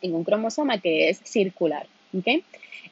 en 0.00 0.14
un 0.14 0.24
cromosoma 0.24 0.78
que 0.80 1.10
es 1.10 1.18
circular, 1.24 1.86
¿ok? 2.16 2.42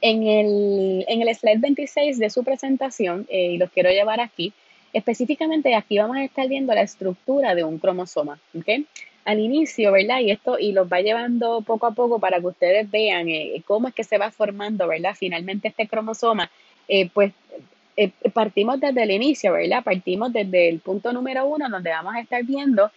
En 0.01 0.27
el, 0.27 1.05
en 1.09 1.23
el 1.23 1.35
slide 1.35 1.61
26 1.61 2.19
de 2.19 2.31
su 2.31 2.43
presentación, 2.43 3.27
eh, 3.31 3.53
y 3.53 3.59
los 3.59 3.71
quiero 3.71 3.91
llevar 3.91 4.21
aquí, 4.21 4.53
específicamente 4.93 5.75
aquí 5.75 5.99
vamos 5.99 6.17
a 6.17 6.25
estar 6.25 6.49
viendo 6.49 6.75
la 6.75 6.83
estructura 6.83 7.55
de 7.55 7.65
un 7.65 7.79
cromosoma, 7.79 8.41
¿ok? 8.59 8.85
Al 9.25 9.39
inicio, 9.39 9.93
¿verdad? 9.93 10.21
Y 10.21 10.33
esto, 10.33 10.59
y 10.59 10.73
los 10.73 10.93
va 10.93 11.01
llevando 11.01 11.63
poco 11.63 11.87
a 11.87 11.93
poco 11.93 12.19
para 12.19 12.41
que 12.41 12.47
ustedes 12.47 12.91
vean 12.91 13.29
eh, 13.29 13.63
cómo 13.67 13.89
es 13.89 13.95
que 13.95 14.05
se 14.05 14.19
va 14.19 14.31
formando, 14.33 14.89
¿verdad? 14.89 15.15
Finalmente 15.17 15.69
este 15.69 15.87
cromosoma, 15.87 16.51
eh, 16.89 17.09
pues 17.09 17.33
partimos 18.33 18.81
desde 18.81 19.03
el 19.03 19.11
inicio, 19.11 19.53
¿verdad? 19.53 19.83
Partimos 19.85 20.33
desde 20.33 20.69
el 20.69 20.81
punto 20.81 21.13
número 21.13 21.47
uno, 21.47 21.69
donde 21.69 21.91
vamos 21.91 22.15
a 22.15 22.21
estar 22.21 22.43
viendo 22.45 22.91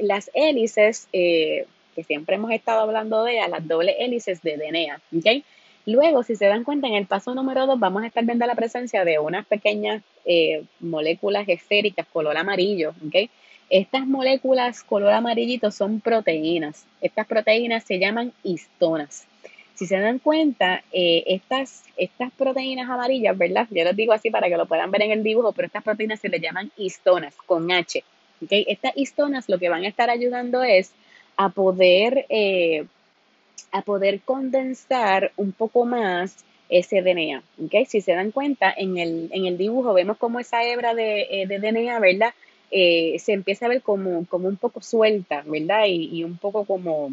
las 0.00 0.30
hélices, 0.34 1.08
que 1.12 1.66
siempre 2.06 2.36
hemos 2.36 2.50
estado 2.50 2.80
hablando 2.80 3.24
de 3.24 3.40
las 3.48 3.66
dobles 3.66 3.96
hélices 3.98 4.42
de 4.42 4.56
DNA. 4.56 5.00
Luego, 5.86 6.22
si 6.22 6.34
se 6.34 6.46
dan 6.46 6.64
cuenta, 6.64 6.86
en 6.86 6.94
el 6.94 7.06
paso 7.06 7.34
número 7.34 7.66
2 7.66 7.78
vamos 7.78 8.02
a 8.02 8.06
estar 8.06 8.24
viendo 8.24 8.46
la 8.46 8.54
presencia 8.54 9.04
de 9.04 9.18
unas 9.18 9.44
pequeñas 9.46 10.02
eh, 10.24 10.64
moléculas 10.80 11.46
esféricas 11.48 12.06
color 12.06 12.36
amarillo. 12.38 12.94
Estas 13.68 14.06
moléculas 14.06 14.82
color 14.82 15.12
amarillito 15.12 15.70
son 15.70 16.00
proteínas. 16.00 16.86
Estas 17.02 17.26
proteínas 17.26 17.84
se 17.84 17.98
llaman 17.98 18.32
histonas. 18.42 19.26
Si 19.74 19.86
se 19.86 19.98
dan 19.98 20.20
cuenta, 20.20 20.84
eh, 20.92 21.24
estas, 21.26 21.82
estas 21.96 22.30
proteínas 22.32 22.88
amarillas, 22.88 23.36
¿verdad? 23.36 23.66
Yo 23.70 23.82
les 23.82 23.96
digo 23.96 24.12
así 24.12 24.30
para 24.30 24.48
que 24.48 24.56
lo 24.56 24.66
puedan 24.66 24.90
ver 24.90 25.02
en 25.02 25.10
el 25.10 25.24
dibujo, 25.24 25.52
pero 25.52 25.66
estas 25.66 25.82
proteínas 25.82 26.20
se 26.20 26.28
les 26.28 26.40
llaman 26.40 26.70
histonas 26.76 27.34
con 27.46 27.70
H. 27.72 28.04
¿okay? 28.42 28.64
Estas 28.68 28.92
histonas 28.96 29.48
lo 29.48 29.58
que 29.58 29.68
van 29.68 29.82
a 29.84 29.88
estar 29.88 30.10
ayudando 30.10 30.62
es 30.62 30.92
a 31.36 31.48
poder 31.48 32.26
eh, 32.28 32.86
a 33.72 33.82
poder 33.82 34.20
condensar 34.20 35.32
un 35.36 35.50
poco 35.50 35.84
más 35.84 36.44
ese 36.68 37.02
DNA. 37.02 37.42
¿okay? 37.64 37.84
Si 37.86 38.00
se 38.00 38.12
dan 38.12 38.30
cuenta, 38.30 38.72
en 38.76 38.98
el, 38.98 39.28
en 39.32 39.46
el 39.46 39.58
dibujo 39.58 39.92
vemos 39.92 40.18
como 40.18 40.38
esa 40.38 40.62
hebra 40.62 40.94
de, 40.94 41.26
eh, 41.30 41.46
DNA, 41.46 41.98
¿verdad? 41.98 42.32
Se 42.70 43.32
empieza 43.32 43.66
a 43.66 43.68
ver 43.68 43.82
como, 43.82 44.26
como 44.26 44.48
un 44.48 44.56
poco 44.56 44.80
suelta, 44.80 45.42
¿verdad? 45.46 45.84
Y, 45.86 46.24
un 46.24 46.38
poco 46.38 46.64
como, 46.64 47.12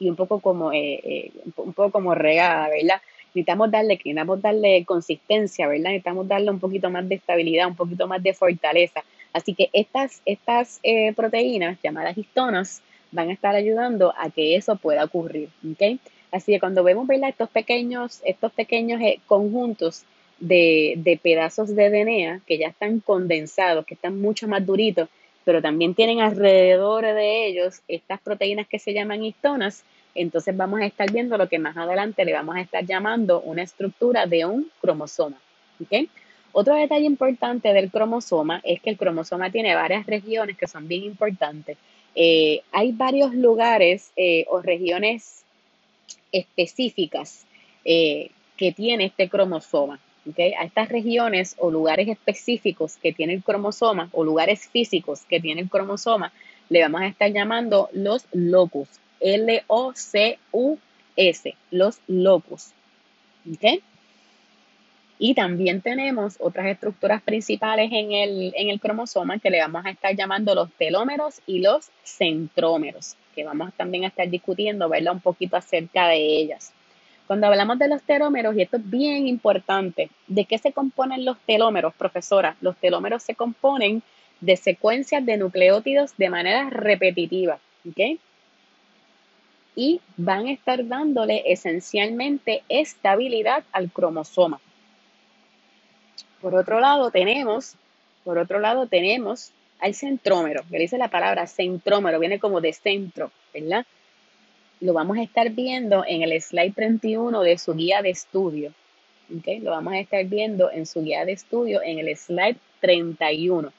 y 0.00 0.10
un 0.10 0.16
poco 0.16 0.40
como, 0.40 0.72
eh, 0.72 1.30
un 1.56 1.72
poco 1.72 1.92
como 1.92 2.14
regada, 2.16 2.68
¿verdad? 2.68 3.00
Necesitamos 3.26 3.70
darle, 3.70 3.94
necesitamos 3.94 4.42
darle 4.42 4.84
consistencia, 4.84 5.68
¿verdad? 5.68 5.90
Necesitamos 5.90 6.26
darle 6.26 6.50
un 6.50 6.58
poquito 6.58 6.90
más 6.90 7.08
de 7.08 7.14
estabilidad, 7.14 7.68
un 7.68 7.76
poquito 7.76 8.08
más 8.08 8.20
de 8.20 8.34
fortaleza. 8.34 9.04
Así 9.32 9.54
que 9.54 9.70
estas, 9.72 10.20
estas 10.24 10.80
proteínas 11.14 11.78
llamadas 11.80 12.18
histonas 12.18 12.82
van 13.12 13.28
a 13.28 13.32
estar 13.32 13.54
ayudando 13.54 14.12
a 14.16 14.30
que 14.30 14.56
eso 14.56 14.76
pueda 14.76 15.04
ocurrir. 15.04 15.48
Así 16.30 16.52
que 16.52 16.60
cuando 16.60 16.84
vemos 16.84 17.06
¿verdad? 17.06 17.30
estos 17.30 17.50
pequeños, 17.50 18.20
estos 18.24 18.52
pequeños 18.52 19.00
eh, 19.00 19.20
conjuntos 19.26 20.04
de, 20.38 20.94
de, 20.96 21.18
pedazos 21.18 21.74
de 21.74 21.90
DNA 21.90 22.40
que 22.46 22.58
ya 22.58 22.68
están 22.68 23.00
condensados, 23.00 23.84
que 23.84 23.94
están 23.94 24.20
mucho 24.20 24.48
más 24.48 24.64
duritos, 24.64 25.08
pero 25.44 25.62
también 25.62 25.94
tienen 25.94 26.20
alrededor 26.20 27.04
de 27.04 27.46
ellos 27.46 27.82
estas 27.88 28.20
proteínas 28.20 28.68
que 28.68 28.78
se 28.78 28.92
llaman 28.92 29.24
histonas, 29.24 29.84
entonces 30.14 30.56
vamos 30.56 30.80
a 30.80 30.86
estar 30.86 31.10
viendo 31.10 31.38
lo 31.38 31.48
que 31.48 31.58
más 31.58 31.76
adelante 31.76 32.24
le 32.24 32.32
vamos 32.32 32.56
a 32.56 32.60
estar 32.60 32.84
llamando 32.84 33.40
una 33.40 33.62
estructura 33.62 34.26
de 34.26 34.44
un 34.44 34.70
cromosoma. 34.80 35.40
¿okay? 35.82 36.08
Otro 36.52 36.74
detalle 36.74 37.06
importante 37.06 37.72
del 37.72 37.90
cromosoma 37.90 38.60
es 38.64 38.80
que 38.80 38.90
el 38.90 38.96
cromosoma 38.96 39.50
tiene 39.50 39.74
varias 39.74 40.06
regiones 40.06 40.56
que 40.56 40.66
son 40.66 40.88
bien 40.88 41.04
importantes. 41.04 41.78
Eh, 42.14 42.62
hay 42.72 42.90
varios 42.92 43.34
lugares 43.34 44.12
eh, 44.16 44.44
o 44.48 44.60
regiones 44.60 45.44
específicas 46.32 47.46
eh, 47.84 48.30
que 48.56 48.72
tiene 48.72 49.06
este 49.06 49.28
cromosoma. 49.28 50.00
A 50.58 50.64
estas 50.64 50.90
regiones 50.90 51.56
o 51.58 51.70
lugares 51.70 52.06
específicos 52.08 52.96
que 52.96 53.12
tiene 53.12 53.32
el 53.32 53.42
cromosoma 53.42 54.10
o 54.12 54.22
lugares 54.22 54.68
físicos 54.68 55.22
que 55.22 55.40
tiene 55.40 55.62
el 55.62 55.70
cromosoma, 55.70 56.32
le 56.68 56.82
vamos 56.82 57.00
a 57.00 57.06
estar 57.06 57.32
llamando 57.32 57.88
los 57.92 58.26
locus. 58.32 58.88
L-O-C-U-S, 59.20 60.44
los 61.70 62.00
locus. 62.06 62.72
Y 65.18 65.34
también 65.34 65.80
tenemos 65.82 66.36
otras 66.38 66.66
estructuras 66.66 67.22
principales 67.22 67.90
en 67.92 68.12
el, 68.12 68.52
en 68.56 68.70
el 68.70 68.80
cromosoma 68.80 69.38
que 69.38 69.50
le 69.50 69.60
vamos 69.60 69.84
a 69.84 69.90
estar 69.90 70.14
llamando 70.16 70.54
los 70.54 70.70
telómeros 70.72 71.40
y 71.46 71.60
los 71.60 71.90
centrómeros, 72.04 73.16
que 73.34 73.44
vamos 73.44 73.72
también 73.74 74.04
a 74.04 74.08
estar 74.08 74.28
discutiendo, 74.30 74.88
verla 74.88 75.12
un 75.12 75.20
poquito 75.20 75.56
acerca 75.56 76.08
de 76.08 76.16
ellas. 76.16 76.72
Cuando 77.30 77.46
hablamos 77.46 77.78
de 77.78 77.86
los 77.86 78.02
telómeros, 78.02 78.56
y 78.56 78.62
esto 78.62 78.78
es 78.78 78.90
bien 78.90 79.28
importante, 79.28 80.10
¿de 80.26 80.46
qué 80.46 80.58
se 80.58 80.72
componen 80.72 81.24
los 81.24 81.38
telómeros, 81.46 81.94
profesora? 81.94 82.56
Los 82.60 82.76
telómeros 82.78 83.22
se 83.22 83.36
componen 83.36 84.02
de 84.40 84.56
secuencias 84.56 85.24
de 85.24 85.36
nucleótidos 85.36 86.16
de 86.16 86.28
manera 86.28 86.68
repetitiva, 86.70 87.60
¿ok? 87.88 88.18
Y 89.76 90.00
van 90.16 90.48
a 90.48 90.50
estar 90.50 90.88
dándole 90.88 91.44
esencialmente 91.46 92.64
estabilidad 92.68 93.62
al 93.70 93.92
cromosoma. 93.92 94.60
Por 96.40 96.56
otro 96.56 96.80
lado 96.80 97.12
tenemos, 97.12 97.76
por 98.24 98.38
otro 98.38 98.58
lado 98.58 98.88
tenemos 98.88 99.52
al 99.78 99.94
centrómero, 99.94 100.64
que 100.68 100.78
dice 100.80 100.98
la 100.98 101.06
palabra 101.06 101.46
centrómero, 101.46 102.18
viene 102.18 102.40
como 102.40 102.60
de 102.60 102.72
centro, 102.72 103.30
¿verdad? 103.54 103.86
Lo 104.80 104.94
vamos 104.94 105.18
a 105.18 105.22
estar 105.22 105.50
viendo 105.50 106.04
en 106.06 106.22
el 106.22 106.40
slide 106.40 106.72
31 106.74 107.42
de 107.42 107.58
su 107.58 107.74
guía 107.74 108.00
de 108.02 108.10
estudio. 108.10 108.72
Lo 109.28 109.70
vamos 109.70 109.92
a 109.92 110.00
estar 110.00 110.24
viendo 110.24 110.70
en 110.70 110.86
su 110.86 111.02
guía 111.02 111.24
de 111.24 111.32
estudio 111.32 111.82
en 111.82 111.98
el 111.98 112.16
slide 112.16 112.56
31. 112.80 113.72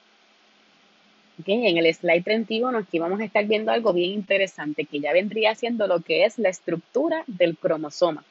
¿okay? 1.40 1.68
En 1.68 1.78
el 1.78 1.94
slide 1.94 2.24
31 2.24 2.78
aquí 2.78 3.00
vamos 3.00 3.20
a 3.20 3.26
estar 3.26 3.46
viendo 3.46 3.72
algo 3.72 3.94
bien 3.94 4.12
interesante 4.12 4.86
que 4.86 5.00
ya 5.00 5.12
vendría 5.12 5.56
siendo 5.56 5.88
lo 5.88 6.02
que 6.02 6.24
es 6.26 6.38
la 6.38 6.50
estructura 6.50 7.24
del 7.28 7.58
cromosoma. 7.58 8.24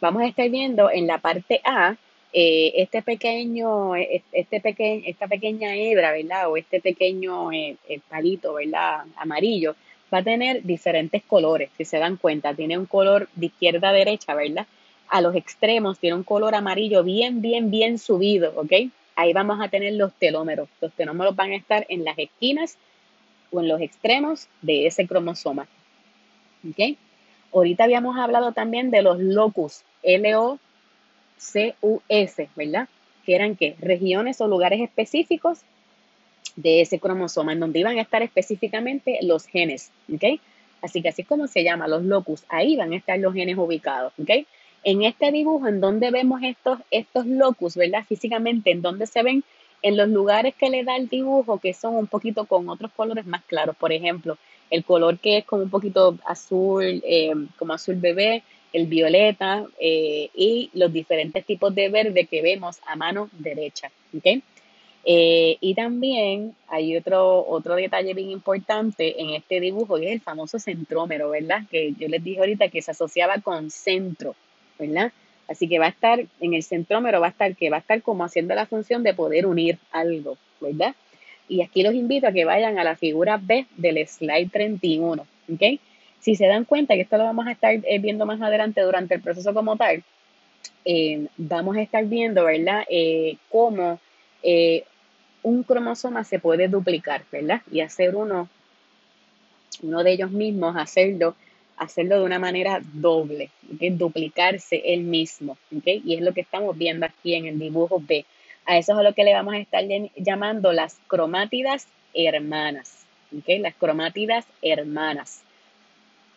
Vamos 0.00 0.22
a 0.22 0.26
estar 0.26 0.48
viendo 0.48 0.90
en 0.90 1.06
la 1.06 1.18
parte 1.18 1.60
A 1.64 1.96
eh, 2.32 2.72
este 2.76 3.02
pequeño, 3.02 3.96
eh, 3.96 4.22
este 4.32 4.60
pequeño, 4.60 5.02
esta 5.04 5.26
pequeña 5.26 5.74
hebra, 5.74 6.12
¿verdad? 6.12 6.48
O 6.48 6.56
este 6.56 6.80
pequeño 6.80 7.52
eh, 7.52 7.76
palito, 8.08 8.54
¿verdad? 8.54 9.04
Amarillo, 9.16 9.74
va 10.12 10.18
a 10.18 10.22
tener 10.22 10.62
diferentes 10.62 11.22
colores, 11.22 11.70
si 11.76 11.84
se 11.84 11.98
dan 11.98 12.16
cuenta. 12.16 12.54
Tiene 12.54 12.78
un 12.78 12.86
color 12.86 13.28
de 13.34 13.46
izquierda 13.46 13.90
a 13.90 13.92
derecha, 13.92 14.34
¿verdad? 14.34 14.66
A 15.08 15.20
los 15.20 15.34
extremos 15.34 15.98
tiene 15.98 16.16
un 16.16 16.24
color 16.24 16.54
amarillo 16.54 17.02
bien, 17.02 17.42
bien, 17.42 17.70
bien 17.70 17.98
subido, 17.98 18.52
¿ok? 18.56 18.72
Ahí 19.16 19.32
vamos 19.32 19.60
a 19.60 19.68
tener 19.68 19.94
los 19.94 20.12
telómeros. 20.14 20.68
Los 20.80 20.92
telómeros 20.92 21.36
van 21.36 21.52
a 21.52 21.56
estar 21.56 21.84
en 21.88 22.04
las 22.04 22.18
esquinas 22.18 22.76
o 23.50 23.60
en 23.60 23.68
los 23.68 23.80
extremos 23.80 24.48
de 24.62 24.86
ese 24.86 25.06
cromosoma. 25.06 25.66
¿Ok? 26.68 26.96
Ahorita 27.52 27.84
habíamos 27.84 28.16
hablado 28.16 28.52
también 28.52 28.90
de 28.90 29.02
los 29.02 29.18
locus, 29.18 29.82
L-O 30.02 30.58
CUS, 31.40 32.36
¿verdad? 32.54 32.88
Que 33.24 33.34
eran 33.34 33.56
qué? 33.56 33.76
Regiones 33.80 34.40
o 34.40 34.46
lugares 34.46 34.80
específicos 34.80 35.60
de 36.56 36.80
ese 36.80 36.98
cromosoma, 36.98 37.52
en 37.52 37.60
donde 37.60 37.80
iban 37.80 37.98
a 37.98 38.02
estar 38.02 38.22
específicamente 38.22 39.18
los 39.22 39.46
genes, 39.46 39.90
¿ok? 40.12 40.40
Así 40.82 41.02
que 41.02 41.08
así 41.10 41.22
es 41.22 41.28
como 41.28 41.46
se 41.46 41.62
llama, 41.62 41.88
los 41.88 42.02
locus, 42.02 42.44
ahí 42.48 42.76
van 42.76 42.92
a 42.92 42.96
estar 42.96 43.18
los 43.18 43.34
genes 43.34 43.56
ubicados, 43.58 44.12
¿ok? 44.18 44.30
En 44.82 45.02
este 45.02 45.30
dibujo, 45.30 45.68
en 45.68 45.80
donde 45.80 46.10
vemos 46.10 46.42
estos, 46.42 46.78
estos 46.90 47.26
locus, 47.26 47.76
¿verdad? 47.76 48.04
Físicamente, 48.08 48.70
en 48.70 48.80
donde 48.82 49.06
se 49.06 49.22
ven 49.22 49.44
en 49.82 49.96
los 49.96 50.08
lugares 50.08 50.54
que 50.54 50.70
le 50.70 50.84
da 50.84 50.96
el 50.96 51.08
dibujo, 51.08 51.58
que 51.58 51.74
son 51.74 51.96
un 51.96 52.06
poquito 52.06 52.44
con 52.46 52.68
otros 52.68 52.90
colores 52.92 53.26
más 53.26 53.42
claros. 53.44 53.76
Por 53.76 53.92
ejemplo, 53.92 54.38
el 54.70 54.84
color 54.84 55.18
que 55.18 55.38
es 55.38 55.44
como 55.44 55.62
un 55.62 55.70
poquito 55.70 56.18
azul, 56.24 57.02
eh, 57.04 57.32
como 57.58 57.74
azul 57.74 57.96
bebé, 57.96 58.42
el 58.72 58.86
violeta 58.86 59.64
eh, 59.80 60.30
y 60.34 60.70
los 60.74 60.92
diferentes 60.92 61.44
tipos 61.44 61.74
de 61.74 61.88
verde 61.88 62.26
que 62.26 62.42
vemos 62.42 62.78
a 62.86 62.96
mano 62.96 63.28
derecha. 63.32 63.90
¿okay? 64.16 64.42
Eh, 65.04 65.56
y 65.60 65.74
también 65.74 66.54
hay 66.68 66.96
otro, 66.96 67.46
otro 67.48 67.74
detalle 67.74 68.12
bien 68.12 68.30
importante 68.30 69.20
en 69.20 69.30
este 69.30 69.60
dibujo 69.60 69.98
y 69.98 70.06
es 70.06 70.12
el 70.12 70.20
famoso 70.20 70.58
centrómero, 70.58 71.30
¿verdad? 71.30 71.62
Que 71.70 71.94
yo 71.98 72.08
les 72.08 72.22
dije 72.22 72.40
ahorita 72.40 72.68
que 72.68 72.82
se 72.82 72.90
asociaba 72.90 73.40
con 73.40 73.70
centro, 73.70 74.34
¿verdad? 74.78 75.12
Así 75.48 75.68
que 75.68 75.78
va 75.78 75.86
a 75.86 75.90
estar 75.90 76.24
en 76.40 76.54
el 76.54 76.62
centrómero, 76.62 77.20
va 77.20 77.28
a 77.28 77.30
estar 77.30 77.56
que 77.56 77.70
va 77.70 77.78
a 77.78 77.80
estar 77.80 78.02
como 78.02 78.24
haciendo 78.24 78.54
la 78.54 78.66
función 78.66 79.02
de 79.02 79.14
poder 79.14 79.46
unir 79.46 79.78
algo, 79.90 80.36
¿verdad? 80.60 80.94
Y 81.48 81.62
aquí 81.62 81.82
los 81.82 81.94
invito 81.94 82.28
a 82.28 82.32
que 82.32 82.44
vayan 82.44 82.78
a 82.78 82.84
la 82.84 82.94
figura 82.94 83.40
B 83.42 83.66
del 83.76 84.06
slide 84.06 84.50
31, 84.50 85.26
¿ok? 85.52 85.80
Si 86.20 86.36
se 86.36 86.46
dan 86.46 86.66
cuenta, 86.66 86.94
que 86.94 87.00
esto 87.00 87.16
lo 87.16 87.24
vamos 87.24 87.46
a 87.46 87.52
estar 87.52 87.72
eh, 87.72 87.98
viendo 87.98 88.26
más 88.26 88.40
adelante 88.42 88.82
durante 88.82 89.14
el 89.14 89.22
proceso 89.22 89.54
como 89.54 89.76
tal, 89.76 90.04
eh, 90.84 91.26
vamos 91.38 91.76
a 91.78 91.82
estar 91.82 92.04
viendo, 92.04 92.44
¿verdad? 92.44 92.84
Cómo 93.48 93.98
un 95.42 95.62
cromosoma 95.62 96.24
se 96.24 96.38
puede 96.38 96.68
duplicar, 96.68 97.24
¿verdad? 97.30 97.62
Y 97.70 97.80
hacer 97.80 98.14
uno, 98.14 98.48
uno 99.82 100.02
de 100.02 100.12
ellos 100.12 100.30
mismos, 100.30 100.76
hacerlo, 100.76 101.34
hacerlo 101.76 102.18
de 102.18 102.24
una 102.24 102.38
manera 102.38 102.80
doble, 102.92 103.50
duplicarse 103.62 104.92
el 104.92 105.02
mismo, 105.02 105.56
¿ok? 105.74 105.86
Y 106.04 106.14
es 106.14 106.20
lo 106.20 106.34
que 106.34 106.42
estamos 106.42 106.76
viendo 106.76 107.06
aquí 107.06 107.34
en 107.34 107.46
el 107.46 107.58
dibujo 107.58 108.02
B. 108.06 108.24
A 108.66 108.76
eso 108.76 108.98
es 108.98 109.04
lo 109.04 109.14
que 109.14 109.24
le 109.24 109.32
vamos 109.32 109.54
a 109.54 109.58
estar 109.58 109.82
llamando 110.16 110.72
las 110.72 110.98
cromátidas 111.06 111.86
hermanas, 112.12 113.06
¿ok? 113.36 113.60
Las 113.60 113.74
cromátidas 113.74 114.44
hermanas. 114.62 115.42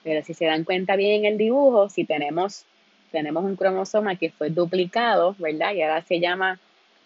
Pero 0.03 0.23
si 0.23 0.33
se 0.33 0.45
dan 0.45 0.63
cuenta 0.63 0.95
bien 0.95 1.25
en 1.25 1.33
el 1.33 1.37
dibujo, 1.37 1.89
si 1.89 2.05
tenemos, 2.05 2.65
tenemos 3.11 3.43
un 3.43 3.55
cromosoma 3.55 4.15
que 4.15 4.31
fue 4.31 4.49
duplicado, 4.49 5.35
¿verdad? 5.39 5.73
Y 5.73 5.81
ahora 5.81 6.01
se 6.01 6.19
llama 6.19 6.59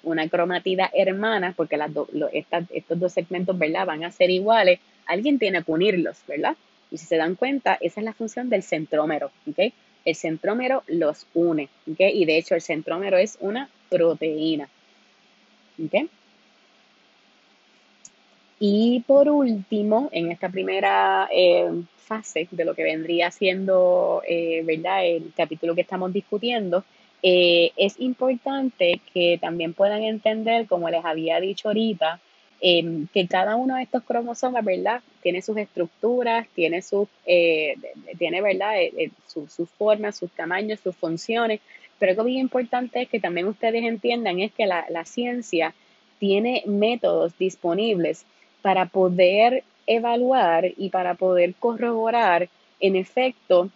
una 0.04 0.28
cromatida 0.30 0.90
hermana, 0.94 1.54
porque 1.56 1.78
las 1.78 1.92
estos 2.72 3.00
dos 3.00 3.14
segmentos, 3.14 3.58
¿verdad? 3.58 3.86
Van 3.86 4.04
a 4.04 4.12
ser 4.12 4.30
iguales. 4.30 4.80
Alguien 5.06 5.40
tiene 5.40 5.64
que 5.64 5.72
unirlos, 5.72 6.18
¿verdad? 6.28 6.56
Y 6.92 6.98
si 6.98 7.06
se 7.06 7.18
dan 7.18 7.36
cuenta, 7.36 7.78
esa 7.82 8.00
es 8.00 8.06
la 8.06 8.14
función 8.14 8.50
del 8.50 8.64
centrómero, 8.64 9.32
¿ok? 9.50 9.74
El 10.06 10.16
centrómero 10.16 10.84
los 10.88 11.28
une, 11.34 11.70
¿ok? 11.92 12.00
Y 12.14 12.26
de 12.26 12.38
hecho 12.38 12.56
el 12.56 12.62
centrómero 12.62 13.18
es 13.18 13.38
una 13.42 13.70
proteína, 13.90 14.70
¿ok? 15.84 16.10
Y 18.60 19.04
por 19.06 19.30
último, 19.30 20.10
en 20.12 20.32
esta 20.32 20.50
primera 20.50 21.30
eh, 21.32 21.70
fase 21.98 22.48
de 22.50 22.66
lo 22.66 22.74
que 22.74 22.84
vendría 22.84 23.30
siendo, 23.30 24.22
eh, 24.28 24.64
¿verdad? 24.66 25.06
El 25.06 25.32
capítulo 25.36 25.76
que 25.76 25.82
estamos 25.82 26.12
discutiendo, 26.12 26.84
eh, 27.24 27.72
es 27.78 28.00
importante 28.00 29.02
que 29.14 29.38
también 29.40 29.74
puedan 29.74 30.04
entender, 30.04 30.68
como 30.68 30.90
les 30.90 31.04
había 31.04 31.40
dicho 31.40 31.70
ahorita, 31.70 32.20
em, 32.62 33.08
que 33.14 33.28
cada 33.28 33.56
uno 33.56 33.76
de 33.76 33.84
estos 33.84 34.04
cromosomas, 34.04 34.64
¿verdad? 34.66 35.02
Tiene 35.22 35.42
sus 35.42 35.58
estructuras, 35.58 36.48
tiene 36.56 36.82
sus, 36.82 37.08
eh, 37.26 37.76
tiene, 38.18 38.42
¿verdad? 38.42 38.74
sus 39.28 39.70
formas, 39.78 40.18
sus 40.18 40.32
tamaños, 40.32 40.80
sus 40.80 40.96
funciones, 40.96 41.60
pero 42.00 42.12
algo 42.12 42.24
bien 42.24 42.40
importante 42.40 43.02
es 43.02 43.10
que 43.10 43.20
también 43.20 43.48
ustedes 43.48 43.84
entiendan 43.84 44.40
es 44.40 44.52
que 44.52 44.66
la, 44.66 44.86
la 44.90 45.06
ciencia 45.06 45.74
tiene 46.20 46.64
métodos 46.66 47.38
disponibles 47.38 48.26
para 48.62 48.88
poder 48.88 49.64
evaluar 49.86 50.66
y 50.78 50.90
para 50.90 51.16
poder 51.16 51.56
corroborar 51.56 52.50
en 52.80 52.96
efecto 52.96 53.70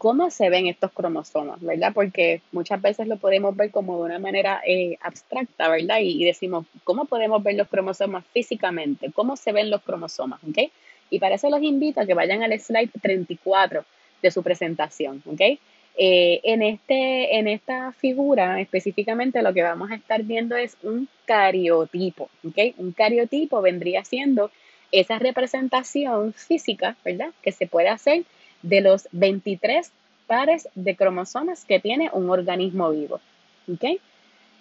cómo 0.00 0.30
se 0.30 0.48
ven 0.48 0.66
estos 0.66 0.92
cromosomas, 0.92 1.60
¿verdad? 1.60 1.92
Porque 1.92 2.40
muchas 2.52 2.80
veces 2.80 3.06
lo 3.06 3.18
podemos 3.18 3.54
ver 3.54 3.70
como 3.70 3.98
de 3.98 4.04
una 4.04 4.18
manera 4.18 4.62
eh, 4.66 4.96
abstracta, 5.02 5.68
¿verdad? 5.68 5.98
Y, 6.00 6.24
decimos, 6.24 6.64
¿cómo 6.84 7.04
podemos 7.04 7.42
ver 7.42 7.56
los 7.56 7.68
cromosomas 7.68 8.24
físicamente? 8.32 9.12
¿Cómo 9.12 9.36
se 9.36 9.52
ven 9.52 9.68
los 9.68 9.82
cromosomas? 9.82 10.40
¿Ok? 10.48 10.70
Y 11.10 11.18
para 11.18 11.34
eso 11.34 11.50
los 11.50 11.62
invito 11.62 12.00
a 12.00 12.06
que 12.06 12.14
vayan 12.14 12.42
al 12.42 12.58
slide 12.58 12.88
34 13.02 13.84
de 14.22 14.30
su 14.30 14.42
presentación, 14.42 15.22
¿ok? 15.26 15.40
Eh, 15.98 16.40
en, 16.44 16.62
este, 16.62 17.36
en 17.36 17.46
esta 17.46 17.92
figura 17.92 18.58
específicamente 18.58 19.42
lo 19.42 19.52
que 19.52 19.62
vamos 19.62 19.90
a 19.90 19.96
estar 19.96 20.22
viendo 20.22 20.56
es 20.56 20.78
un 20.82 21.10
cariotipo, 21.26 22.30
¿ok? 22.42 22.74
Un 22.78 22.92
cariotipo 22.92 23.60
vendría 23.60 24.02
siendo 24.06 24.50
esa 24.92 25.18
representación 25.18 26.32
física, 26.32 26.96
¿verdad? 27.04 27.32
Que 27.42 27.52
se 27.52 27.66
puede 27.66 27.90
hacer 27.90 28.24
de 28.62 28.80
los 28.80 29.08
23 29.12 29.92
pares 30.26 30.68
de 30.74 30.96
cromosomas 30.96 31.64
que 31.64 31.80
tiene 31.80 32.10
un 32.12 32.30
organismo 32.30 32.90
vivo. 32.90 33.20
¿Ok? 33.72 34.00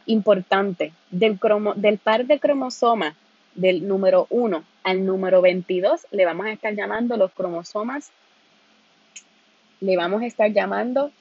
Importante, 0.06 0.94
del, 1.12 1.40
del 1.76 1.98
par 2.00 2.26
de 2.26 2.40
cromosomas 2.40 3.16
del 3.56 3.88
número 3.88 4.28
1 4.30 4.64
al 4.84 5.06
número 5.06 5.42
22 5.42 6.08
le 6.12 6.26
vamos 6.26 6.46
a 6.46 6.52
estar 6.52 6.74
llamando 6.74 7.18
los 7.18 7.32
cromosomas, 7.32 8.12
le 9.82 9.98
vamos 9.98 10.22
a 10.22 10.26
estar 10.26 10.52
llamando 10.52 11.12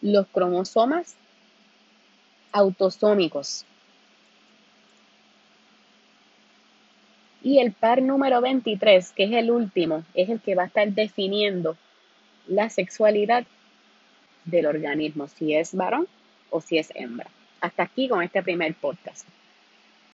los 0.00 0.26
cromosomas 0.28 1.16
autosómicos. 2.52 3.64
Y 7.44 7.58
el 7.58 7.72
par 7.72 8.00
número 8.00 8.40
23, 8.40 9.12
que 9.12 9.24
es 9.24 9.32
el 9.32 9.50
último, 9.50 10.02
es 10.14 10.30
el 10.30 10.40
que 10.40 10.54
va 10.54 10.62
a 10.62 10.66
estar 10.66 10.88
definiendo 10.90 11.76
la 12.48 12.70
sexualidad 12.70 13.44
del 14.46 14.64
organismo, 14.64 15.28
si 15.28 15.54
es 15.54 15.74
varón 15.74 16.08
o 16.48 16.62
si 16.62 16.78
es 16.78 16.90
hembra. 16.94 17.26
Hasta 17.60 17.82
aquí 17.82 18.08
con 18.08 18.22
este 18.22 18.42
primer 18.42 18.74
podcast. 18.74 19.28